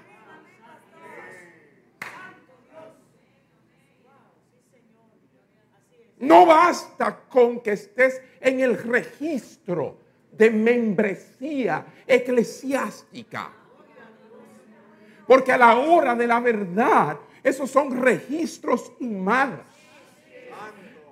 [6.20, 9.98] No basta con que estés en el registro
[10.32, 13.50] de membresía eclesiástica.
[15.26, 19.67] Porque a la hora de la verdad, esos son registros humanos.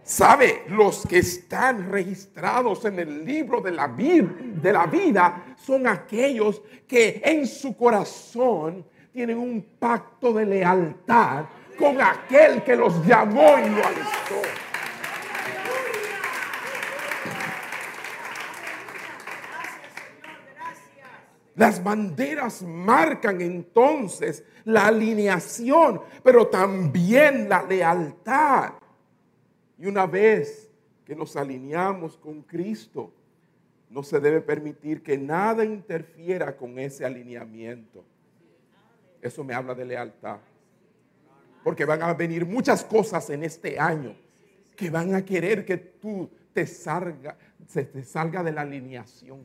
[0.06, 0.62] ¿Sabe?
[0.68, 7.20] Los que están registrados en el libro de la, de la vida son aquellos que
[7.24, 11.46] en su corazón tienen un pacto de lealtad
[11.76, 14.42] con aquel que los llamó y lo alistó.
[21.56, 28.74] Las banderas marcan entonces la alineación, pero también la lealtad.
[29.78, 30.70] Y una vez
[31.04, 33.12] que nos alineamos con Cristo,
[33.90, 38.04] no se debe permitir que nada interfiera con ese alineamiento.
[39.20, 40.38] Eso me habla de lealtad.
[41.62, 44.14] Porque van a venir muchas cosas en este año
[44.76, 49.40] que van a querer que tú te salga, se te salga de la alineación.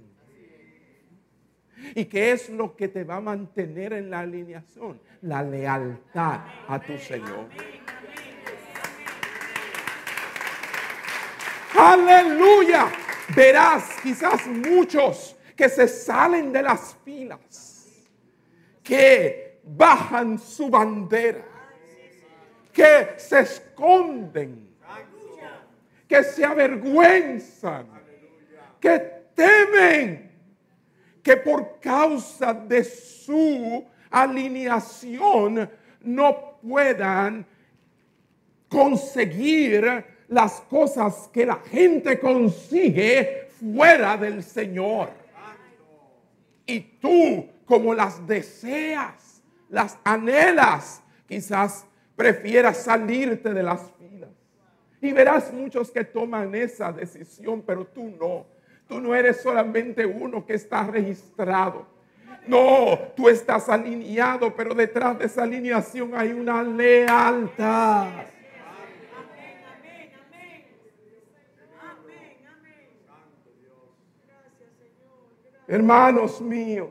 [1.96, 5.00] ¿Y qué es lo que te va a mantener en la alineación?
[5.22, 7.48] La lealtad a tu Señor.
[11.82, 12.92] Aleluya.
[13.36, 17.88] Verás quizás muchos que se salen de las filas,
[18.84, 21.44] que bajan su bandera,
[22.72, 24.70] que se esconden,
[26.08, 27.88] que se avergüenzan,
[28.80, 29.00] que
[29.34, 30.32] temen
[31.24, 35.68] que por causa de su alineación
[36.02, 37.44] no puedan
[38.70, 45.10] conseguir las cosas que la gente consigue fuera del Señor.
[46.66, 54.30] Y tú, como las deseas, las anhelas, quizás prefieras salirte de las filas.
[55.02, 58.46] Y verás muchos que toman esa decisión, pero tú no.
[58.88, 61.86] Tú no eres solamente uno que está registrado.
[62.48, 68.08] No, tú estás alineado, pero detrás de esa alineación hay una lealtad.
[75.72, 76.90] Hermanos míos,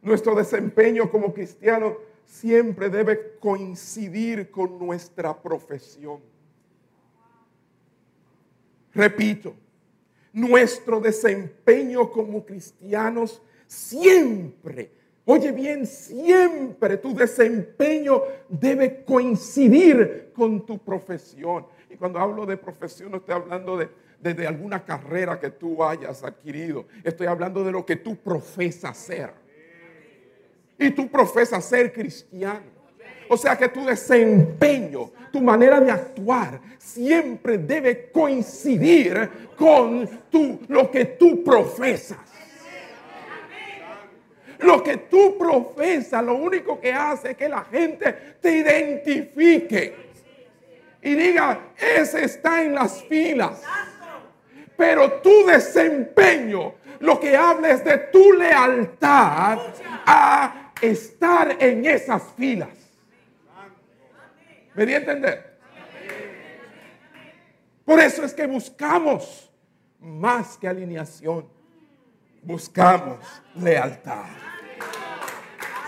[0.00, 6.20] nuestro desempeño como cristiano siempre debe coincidir con nuestra profesión.
[8.94, 9.56] Repito,
[10.32, 14.92] nuestro desempeño como cristianos siempre,
[15.24, 21.66] oye bien, siempre tu desempeño debe coincidir con tu profesión.
[21.90, 23.88] Y cuando hablo de profesión no estoy hablando de,
[24.20, 29.32] de, alguna carrera que tú hayas adquirido, estoy hablando de lo que tú profesas ser.
[30.78, 32.78] Y tú profesas ser cristiano.
[33.28, 40.90] O sea que tu desempeño, tu manera de actuar, siempre debe coincidir con tu, lo
[40.90, 42.18] que tú profesas.
[44.60, 50.08] Lo que tú profesas, lo único que hace es que la gente te identifique
[51.00, 53.62] y diga, ese está en las filas.
[54.78, 59.58] Pero tu desempeño, lo que habla es de tu lealtad
[60.06, 62.68] a estar en esas filas.
[64.74, 65.58] ¿Me di a entender?
[67.84, 69.50] Por eso es que buscamos
[69.98, 71.48] más que alineación.
[72.42, 73.18] Buscamos
[73.56, 74.26] lealtad.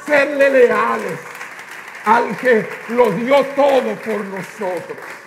[0.05, 1.21] Serle leales
[2.07, 5.20] al que lo dio todo por nosotros.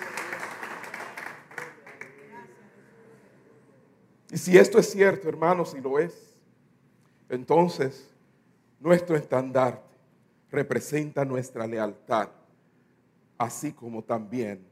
[4.33, 6.39] Y si esto es cierto, hermanos, y lo es,
[7.29, 8.11] entonces
[8.79, 9.95] nuestro estandarte
[10.49, 12.29] representa nuestra lealtad,
[13.37, 14.65] así como también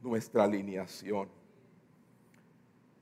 [0.00, 1.28] nuestra alineación.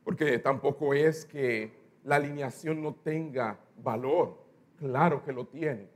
[0.02, 4.42] Porque tampoco es que la alineación no tenga valor,
[4.78, 5.90] claro que lo tiene,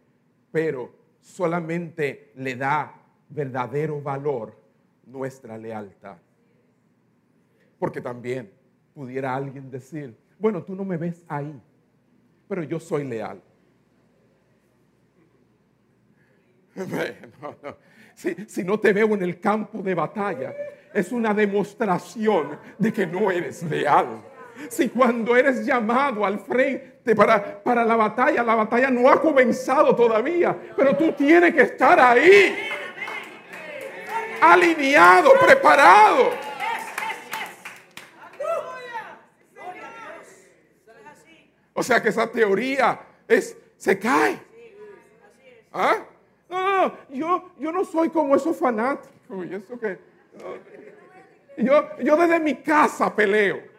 [0.51, 0.93] pero
[1.23, 3.01] solamente le da
[3.31, 4.55] verdadero valor
[5.07, 6.19] nuestra lealtad.
[7.79, 8.61] Porque también
[8.95, 11.55] pudiera alguien decir, bueno, tú no me ves ahí,
[12.49, 13.41] pero yo soy leal.
[18.15, 20.55] Si, si, no te veo en el campo de batalla,
[20.93, 24.23] es una demostración de que no eres leal.
[24.69, 29.97] Si cuando eres llamado al frente para, para la batalla, la batalla no ha comenzado
[29.97, 32.55] todavía, pero tú tienes que estar ahí,
[34.41, 36.52] alineado, preparado.
[41.75, 44.39] O sea que esa teoría es, se cae.
[45.73, 45.97] ¿Ah?
[46.49, 49.47] No, no, yo, yo no soy como esos fanáticos.
[51.57, 53.73] yo, yo desde mi casa peleo.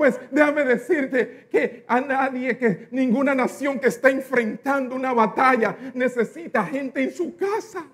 [0.00, 6.64] Pues déjame decirte que a nadie, que ninguna nación que está enfrentando una batalla necesita
[6.64, 7.84] gente en su casa.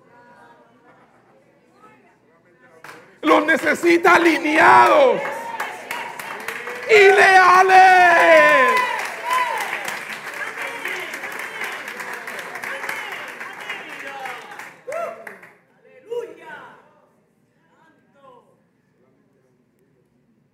[3.27, 5.21] Los necesita alineados
[6.89, 8.79] y leales.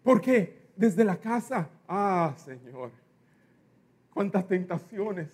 [0.04, 0.64] ¿Por qué?
[0.76, 1.70] desde la casa.
[1.88, 2.92] Ah, Señor,
[4.14, 5.30] cuántas tentaciones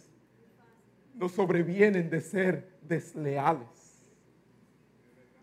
[1.16, 4.06] nos sobrevienen de ser desleales.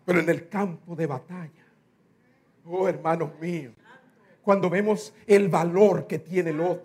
[0.05, 1.66] Pero en el campo de batalla,
[2.69, 3.73] oh hermanos míos,
[4.41, 6.83] cuando vemos el valor que tiene el otro,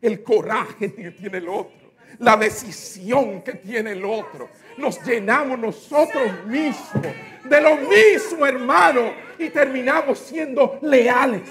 [0.00, 4.48] el coraje que tiene el otro, la decisión que tiene el otro,
[4.78, 7.06] nos llenamos nosotros mismos
[7.44, 11.48] de lo mismo, hermano, y terminamos siendo leales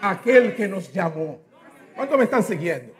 [0.00, 1.40] aquel que nos llamó.
[1.94, 2.95] ¿Cuántos me están siguiendo?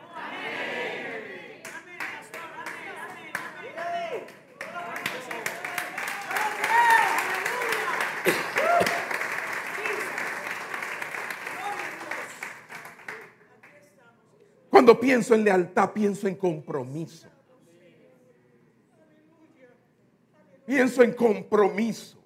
[14.87, 17.27] Cuando pienso en lealtad, pienso en compromiso.
[20.65, 22.17] Pienso en compromiso.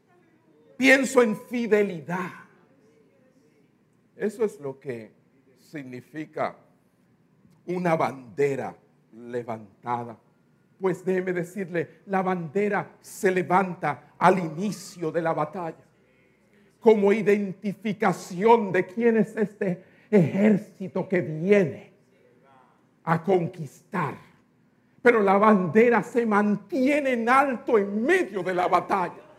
[0.76, 2.32] Pienso en fidelidad.
[4.14, 5.11] Eso es lo que
[5.70, 6.54] significa
[7.64, 8.76] una bandera
[9.11, 10.18] levantada.
[10.78, 15.82] Pues déjeme decirle, la bandera se levanta al inicio de la batalla
[16.78, 21.89] como identificación de quién es este ejército que viene
[23.12, 24.14] a conquistar.
[25.02, 29.30] Pero la bandera se mantiene en alto en medio de la batalla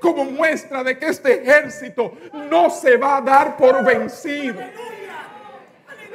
[0.00, 2.12] como muestra de que este ejército
[2.50, 4.60] no se va a dar por vencido.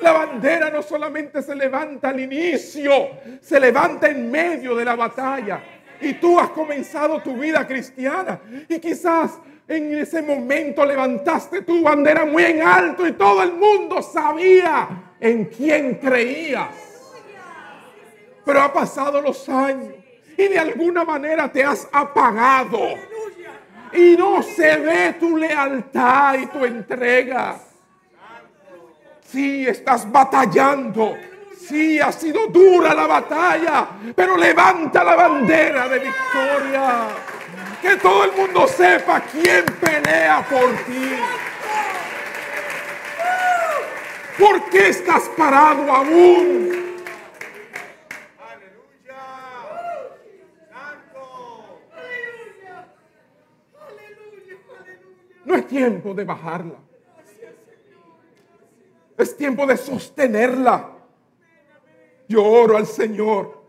[0.01, 2.91] La bandera no solamente se levanta al inicio,
[3.41, 5.63] se levanta en medio de la batalla.
[6.01, 12.25] Y tú has comenzado tu vida cristiana y quizás en ese momento levantaste tu bandera
[12.25, 16.69] muy en alto y todo el mundo sabía en quién creías.
[18.45, 19.93] Pero ha pasado los años
[20.37, 22.79] y de alguna manera te has apagado
[23.91, 27.57] y no se ve tu lealtad y tu entrega.
[29.27, 31.17] Si estás batallando,
[31.57, 37.07] si ha sido dura la batalla, pero levanta la bandera de victoria.
[37.81, 41.15] Que todo el mundo sepa quién pelea por ti.
[44.37, 46.85] ¿Por qué estás parado aún?
[55.45, 56.75] No es tiempo de bajarla.
[59.17, 60.91] Es tiempo de sostenerla.
[62.27, 63.63] Yo oro al Señor,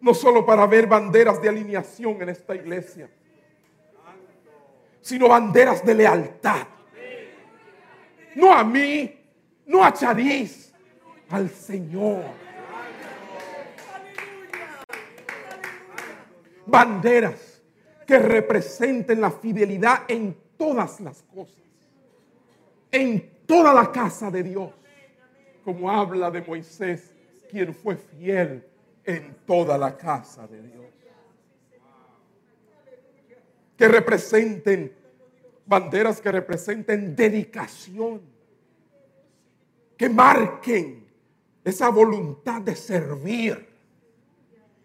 [0.00, 3.08] no solo para ver banderas de alineación en esta iglesia,
[5.00, 6.66] sino banderas de lealtad.
[8.34, 9.21] No a mí,
[9.66, 10.72] no a Chariz,
[11.30, 12.22] al Señor.
[16.66, 17.62] Banderas
[18.06, 21.62] que representen la fidelidad en todas las cosas,
[22.90, 24.70] en toda la casa de Dios,
[25.64, 27.14] como habla de Moisés,
[27.50, 28.64] quien fue fiel
[29.04, 30.86] en toda la casa de Dios.
[33.76, 34.94] Que representen
[35.66, 38.20] banderas que representen dedicación,
[39.96, 41.06] que marquen
[41.64, 43.72] esa voluntad de servir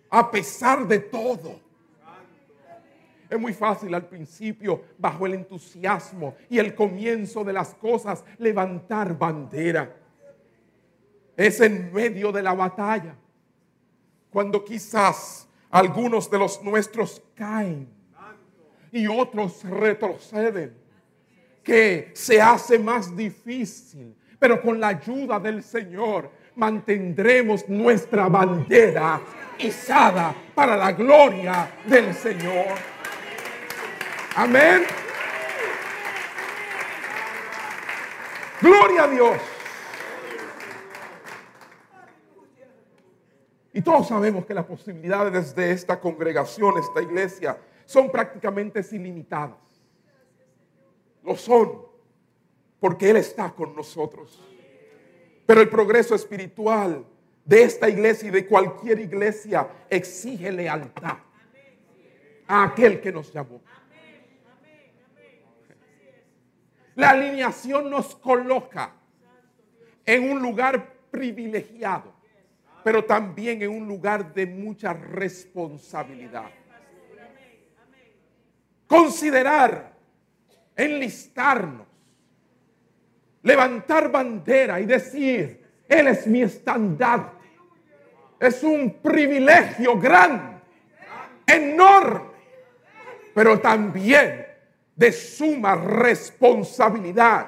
[0.09, 1.59] a pesar de todo.
[3.29, 9.17] Es muy fácil al principio, bajo el entusiasmo y el comienzo de las cosas, levantar
[9.17, 9.93] bandera.
[11.35, 13.15] Es en medio de la batalla,
[14.29, 17.89] cuando quizás algunos de los nuestros caen
[18.91, 20.75] y otros retroceden,
[21.63, 29.21] que se hace más difícil, pero con la ayuda del Señor mantendremos nuestra bandera
[29.59, 32.75] izada para la gloria del Señor.
[34.35, 34.83] Amén.
[38.61, 39.37] Gloria a Dios.
[43.73, 49.57] Y todos sabemos que las posibilidades de esta congregación, esta iglesia, son prácticamente ilimitadas.
[51.23, 51.86] Lo son,
[52.79, 54.39] porque Él está con nosotros.
[55.45, 57.05] Pero el progreso espiritual
[57.45, 61.17] de esta iglesia y de cualquier iglesia exige lealtad
[62.47, 63.61] a aquel que nos llamó.
[66.95, 68.91] La alineación nos coloca
[70.05, 72.13] en un lugar privilegiado,
[72.83, 76.49] pero también en un lugar de mucha responsabilidad.
[78.87, 79.93] Considerar,
[80.75, 81.87] enlistarnos,
[83.47, 87.47] levantar bandera y decir, Él es mi estandarte.
[88.39, 90.59] Es un privilegio grande,
[91.47, 92.27] enorme,
[93.33, 94.45] pero también
[94.95, 97.47] de suma responsabilidad.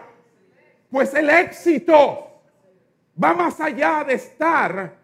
[0.89, 2.41] Pues el éxito
[3.21, 4.95] va más allá de estar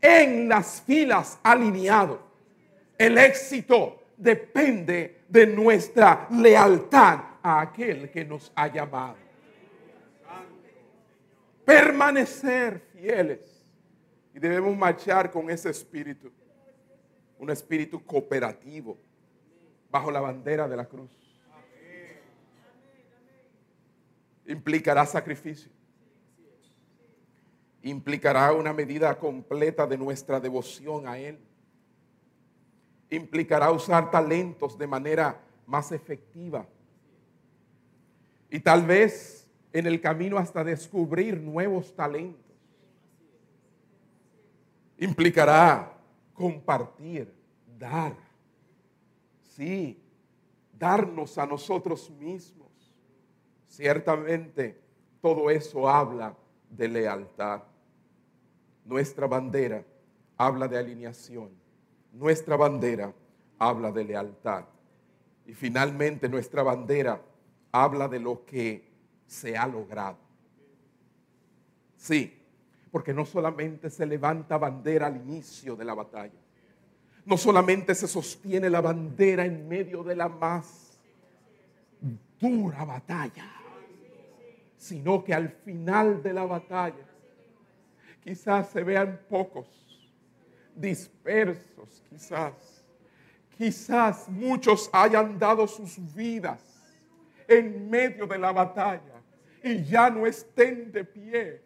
[0.00, 2.20] en las filas alineado.
[2.98, 9.29] El éxito depende de nuestra lealtad a aquel que nos ha llamado.
[11.70, 13.64] Permanecer fieles.
[14.34, 16.32] Y debemos marchar con ese espíritu.
[17.38, 18.98] Un espíritu cooperativo
[19.88, 21.10] bajo la bandera de la cruz.
[24.46, 25.70] implicará sacrificio.
[27.82, 31.38] Implicará una medida completa de nuestra devoción a Él.
[33.08, 36.66] Implicará usar talentos de manera más efectiva.
[38.50, 39.39] Y tal vez
[39.72, 42.40] en el camino hasta descubrir nuevos talentos.
[44.98, 45.92] Implicará
[46.34, 47.32] compartir,
[47.78, 48.14] dar.
[49.42, 50.02] Sí,
[50.78, 52.60] darnos a nosotros mismos
[53.70, 54.76] Ciertamente
[55.22, 56.36] todo eso habla
[56.68, 57.62] de lealtad.
[58.84, 59.84] Nuestra bandera
[60.36, 61.50] habla de alineación.
[62.12, 63.14] Nuestra bandera
[63.60, 64.64] habla de lealtad.
[65.46, 67.22] Y finalmente nuestra bandera
[67.70, 68.89] habla de lo que
[69.30, 70.18] se ha logrado.
[71.96, 72.36] Sí,
[72.90, 76.40] porque no solamente se levanta bandera al inicio de la batalla,
[77.24, 80.98] no solamente se sostiene la bandera en medio de la más
[82.40, 83.48] dura batalla,
[84.76, 87.06] sino que al final de la batalla
[88.24, 89.68] quizás se vean pocos,
[90.74, 92.82] dispersos quizás.
[93.56, 96.60] Quizás muchos hayan dado sus vidas
[97.46, 99.09] en medio de la batalla
[99.62, 101.60] y ya no estén de pie.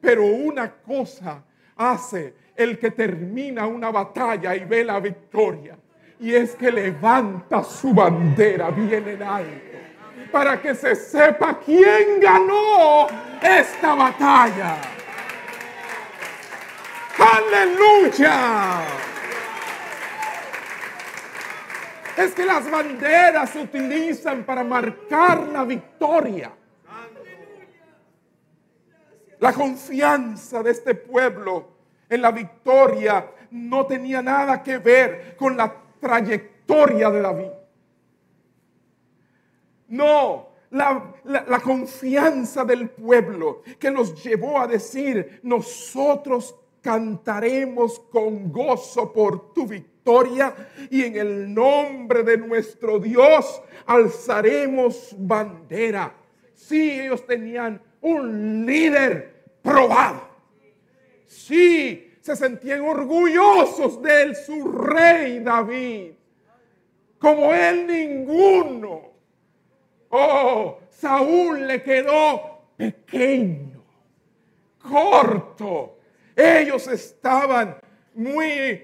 [0.00, 1.42] Pero una cosa
[1.76, 5.78] hace el que termina una batalla y ve la victoria.
[6.18, 9.70] Y es que levanta su bandera bien en alto
[10.30, 13.06] para que se sepa quién ganó
[13.42, 14.76] esta batalla.
[17.18, 18.82] Aleluya.
[22.16, 26.52] Es que las banderas se utilizan para marcar la victoria.
[29.40, 31.68] La confianza de este pueblo
[32.08, 37.50] en la victoria no tenía nada que ver con la trayectoria de David.
[39.88, 49.52] No, la, confianza del pueblo que los llevó a decir, nosotros cantaremos con gozo por
[49.52, 50.54] tu victoria
[50.90, 56.14] y en el nombre de nuestro Dios alzaremos bandera.
[56.54, 60.28] Sí, ellos tenían un líder probado.
[61.26, 66.12] Sí, se sentían orgullosos de su rey David.
[67.18, 69.10] Como él ninguno.
[70.10, 73.82] Oh, Saúl le quedó pequeño,
[74.82, 75.98] corto.
[76.34, 77.76] Ellos estaban
[78.14, 78.82] muy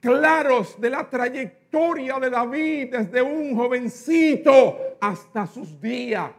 [0.00, 6.30] claros de la trayectoria de David desde un jovencito hasta sus días.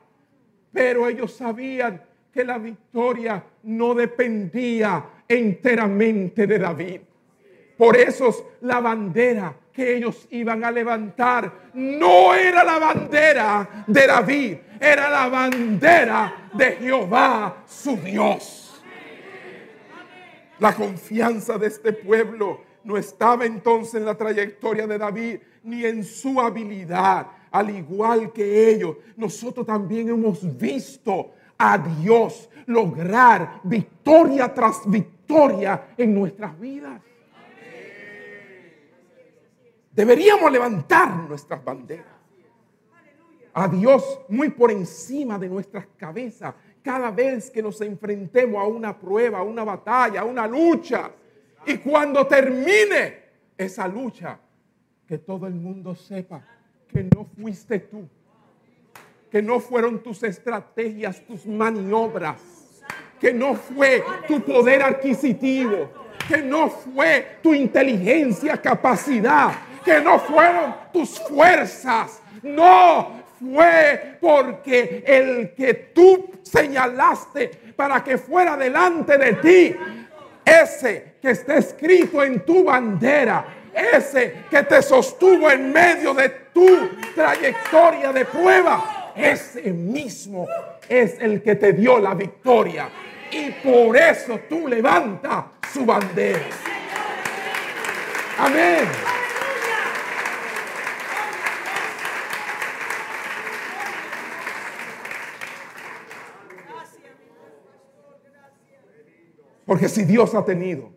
[0.72, 7.02] Pero ellos sabían que la victoria no dependía enteramente de David.
[7.78, 14.58] Por eso la bandera que ellos iban a levantar no era la bandera de David,
[14.80, 18.84] era la bandera de Jehová, su Dios.
[20.60, 26.04] La confianza de este pueblo no estaba entonces en la trayectoria de David ni en
[26.04, 27.28] su habilidad.
[27.52, 36.16] Al igual que ellos, nosotros también hemos visto a Dios lograr victoria tras victoria en
[36.16, 37.02] nuestras vidas.
[39.92, 42.06] Deberíamos levantar nuestras banderas.
[43.54, 48.98] A Dios muy por encima de nuestras cabezas cada vez que nos enfrentemos a una
[48.98, 51.12] prueba, a una batalla, a una lucha.
[51.66, 53.20] Y cuando termine
[53.58, 54.40] esa lucha,
[55.06, 56.42] que todo el mundo sepa
[56.88, 58.08] que no fuiste tú,
[59.32, 62.42] que no fueron tus estrategias, tus maniobras,
[63.20, 65.90] que no fue tu poder adquisitivo,
[66.28, 69.52] que no fue tu inteligencia, capacidad,
[69.84, 78.58] que no fueron tus fuerzas, no fue porque el que tú señalaste para que fuera
[78.58, 79.76] delante de ti,
[80.44, 86.90] ese que está escrito en tu bandera, ese que te sostuvo en medio de tu
[87.16, 90.48] trayectoria de prueba, ese mismo
[90.88, 92.90] es el que te dio la victoria.
[93.32, 96.40] Y por eso tú levantas su bandera.
[98.38, 98.88] Amén.
[109.66, 110.90] Porque si Dios ha tenido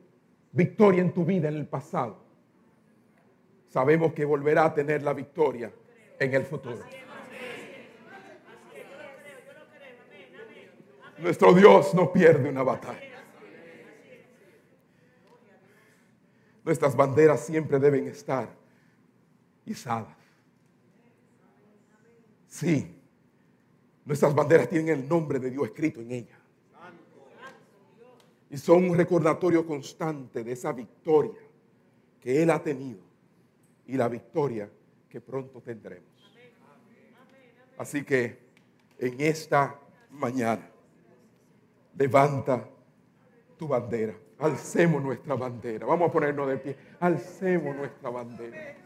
[0.52, 2.16] victoria en tu vida en el pasado,
[3.68, 5.70] sabemos que volverá a tener la victoria
[6.18, 6.78] en el futuro.
[11.22, 13.22] Nuestro Dios no pierde una batalla.
[16.64, 18.48] Nuestras banderas siempre deben estar
[19.64, 20.16] izadas.
[22.48, 23.00] Sí,
[24.04, 26.38] nuestras banderas tienen el nombre de Dios escrito en ellas.
[28.50, 31.40] Y son un recordatorio constante de esa victoria
[32.20, 33.00] que Él ha tenido
[33.86, 34.68] y la victoria
[35.08, 36.10] que pronto tendremos.
[37.78, 38.38] Así que
[38.98, 40.71] en esta mañana,
[41.96, 42.64] levanta
[43.58, 44.14] tu bandera.
[44.38, 45.86] Alcemos nuestra bandera.
[45.86, 46.76] Vamos a ponernos de pie.
[46.98, 48.76] Alcemos nuestra bandera.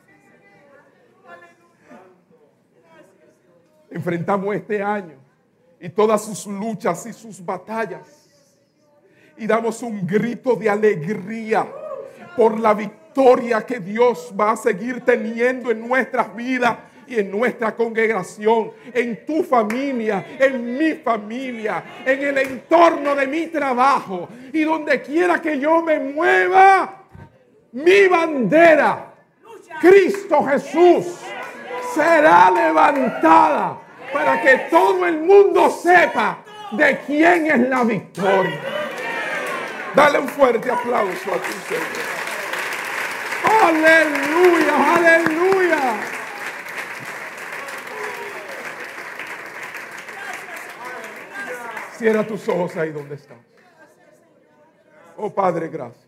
[3.91, 5.15] Enfrentamos este año
[5.81, 8.27] y todas sus luchas y sus batallas
[9.37, 11.67] y damos un grito de alegría
[12.37, 17.75] por la victoria que Dios va a seguir teniendo en nuestras vidas y en nuestra
[17.75, 25.03] congregación, en tu familia, en mi familia, en el entorno de mi trabajo y donde
[25.03, 27.05] quiera que yo me mueva,
[27.73, 29.15] mi bandera,
[29.81, 31.21] Cristo Jesús,
[31.95, 33.79] será levantada
[34.13, 36.39] para que todo el mundo sepa
[36.73, 38.61] de quién es la victoria.
[39.95, 42.17] Dale un fuerte aplauso a tu Señor.
[43.63, 45.56] Aleluya, aleluya.
[51.97, 53.39] Cierra tus ojos ahí donde estás.
[55.17, 56.07] Oh Padre, gracias.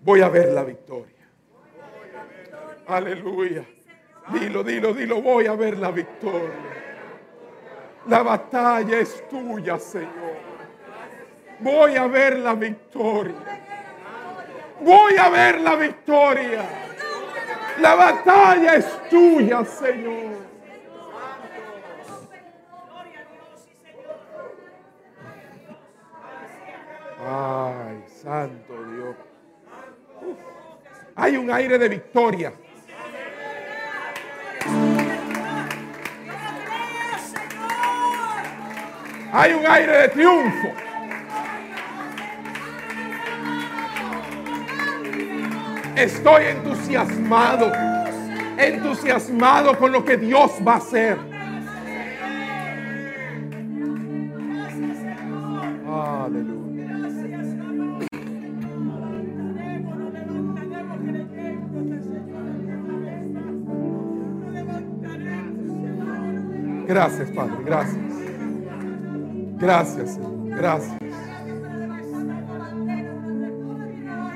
[0.00, 1.28] Voy a ver la victoria.
[2.86, 3.64] Aleluya.
[4.32, 5.20] Dilo, dilo, dilo.
[5.20, 6.54] Voy a ver la victoria.
[8.06, 10.36] La batalla es tuya, Señor.
[11.58, 13.34] Voy a ver la victoria.
[14.80, 16.62] Voy a ver la victoria.
[17.80, 20.49] La batalla es tuya, Señor.
[27.32, 29.14] Ay, santo Dios.
[31.14, 32.52] Hay un aire de victoria.
[39.32, 40.68] Hay un aire de triunfo.
[45.94, 47.72] Estoy entusiasmado,
[48.58, 51.16] entusiasmado con lo que Dios va a hacer.
[55.86, 56.59] Aleluya.
[66.90, 68.04] Gracias, Padre, gracias.
[69.60, 70.98] Gracias, Señor, gracias.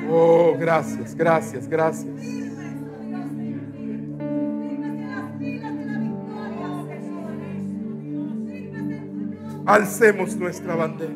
[0.09, 2.15] Oh, gracias, gracias, gracias.
[9.67, 11.13] Alcemos nuestra bandera.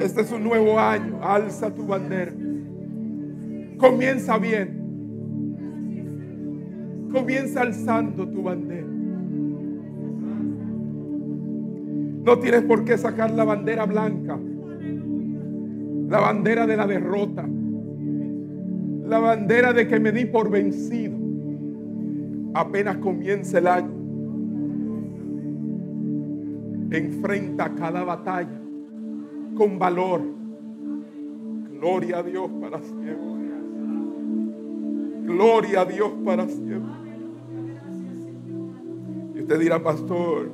[0.00, 1.20] Este es un nuevo año.
[1.22, 2.32] Alza tu bandera.
[3.78, 4.79] Comienza bien.
[7.12, 8.86] Comienza alzando tu bandera.
[12.24, 14.38] No tienes por qué sacar la bandera blanca.
[16.08, 17.48] La bandera de la derrota.
[19.04, 21.16] La bandera de que me di por vencido.
[22.54, 24.00] Apenas comienza el año.
[26.90, 28.60] Enfrenta cada batalla
[29.56, 30.20] con valor.
[31.72, 33.39] Gloria a Dios para siempre.
[35.30, 36.90] Gloria a Dios para siempre.
[39.36, 40.52] Y usted dirá, pastor,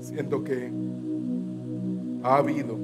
[0.00, 0.70] siento que
[2.22, 2.78] ha habido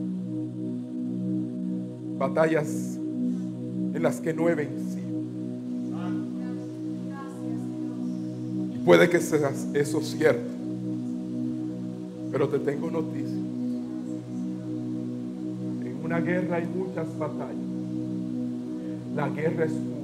[2.19, 5.01] batallas en las que no he vencido.
[8.85, 10.51] Puede que sea eso cierto.
[12.31, 13.39] Pero te tengo noticia.
[15.87, 17.70] En una guerra hay muchas batallas.
[19.21, 20.01] La guerra es una.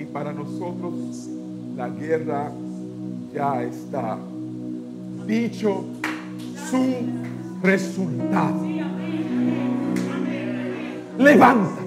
[0.00, 1.28] Y para nosotros
[1.76, 2.52] la guerra
[3.34, 4.18] ya está.
[5.26, 5.84] Dicho
[6.70, 7.02] su
[7.60, 8.64] resultado.
[11.18, 11.82] Levántate.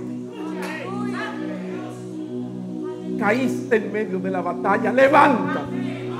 [3.18, 4.92] Caíste en medio de la batalla.
[4.92, 6.12] Levántate.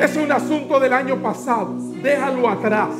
[0.00, 1.76] Es un asunto del año pasado.
[2.02, 2.90] Déjalo atrás.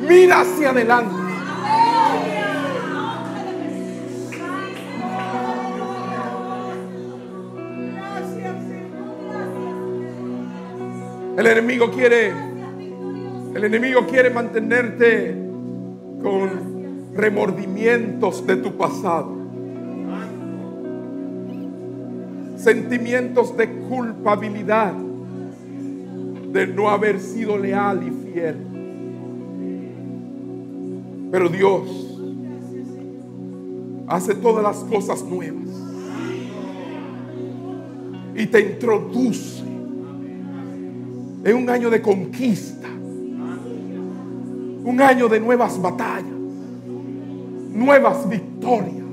[0.00, 1.23] Mira hacia adelante.
[11.36, 12.32] El enemigo quiere,
[13.54, 15.34] el enemigo quiere mantenerte
[16.22, 19.34] con remordimientos de tu pasado.
[22.56, 24.92] Sentimientos de culpabilidad
[26.52, 28.56] de no haber sido leal y fiel.
[31.32, 32.20] Pero Dios
[34.06, 35.68] hace todas las cosas nuevas
[38.36, 39.73] y te introduce
[41.44, 42.88] en un año de conquista,
[44.84, 46.24] un año de nuevas batallas,
[47.72, 49.04] nuevas victorias.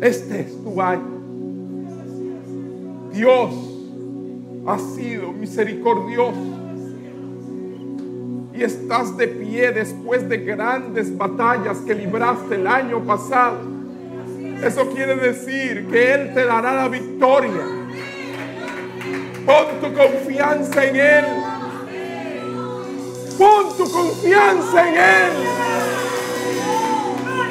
[0.00, 1.16] Este es tu año.
[3.12, 3.50] Dios
[4.66, 6.34] ha sido misericordioso
[8.54, 13.58] y estás de pie después de grandes batallas que libraste el año pasado.
[14.62, 17.85] Eso quiere decir que Él te dará la victoria.
[19.46, 21.24] Pon tu confianza en Él.
[23.38, 25.32] Pon tu confianza en Él.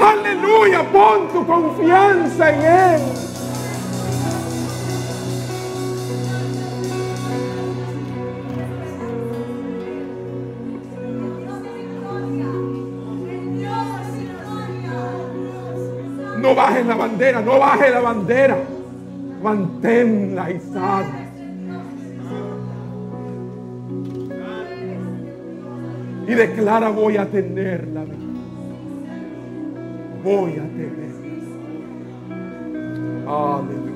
[0.01, 3.01] Aleluya, pon tu confianza en Él.
[16.41, 18.57] No bajes la bandera, no bajes la bandera.
[19.41, 21.24] Manténla izada.
[26.27, 28.15] Y declara voy a tener la vida.
[30.23, 31.05] Voy a tener.
[33.27, 33.95] Aleluya.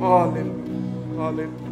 [0.00, 1.28] Aleluya.
[1.28, 1.67] Aleluya.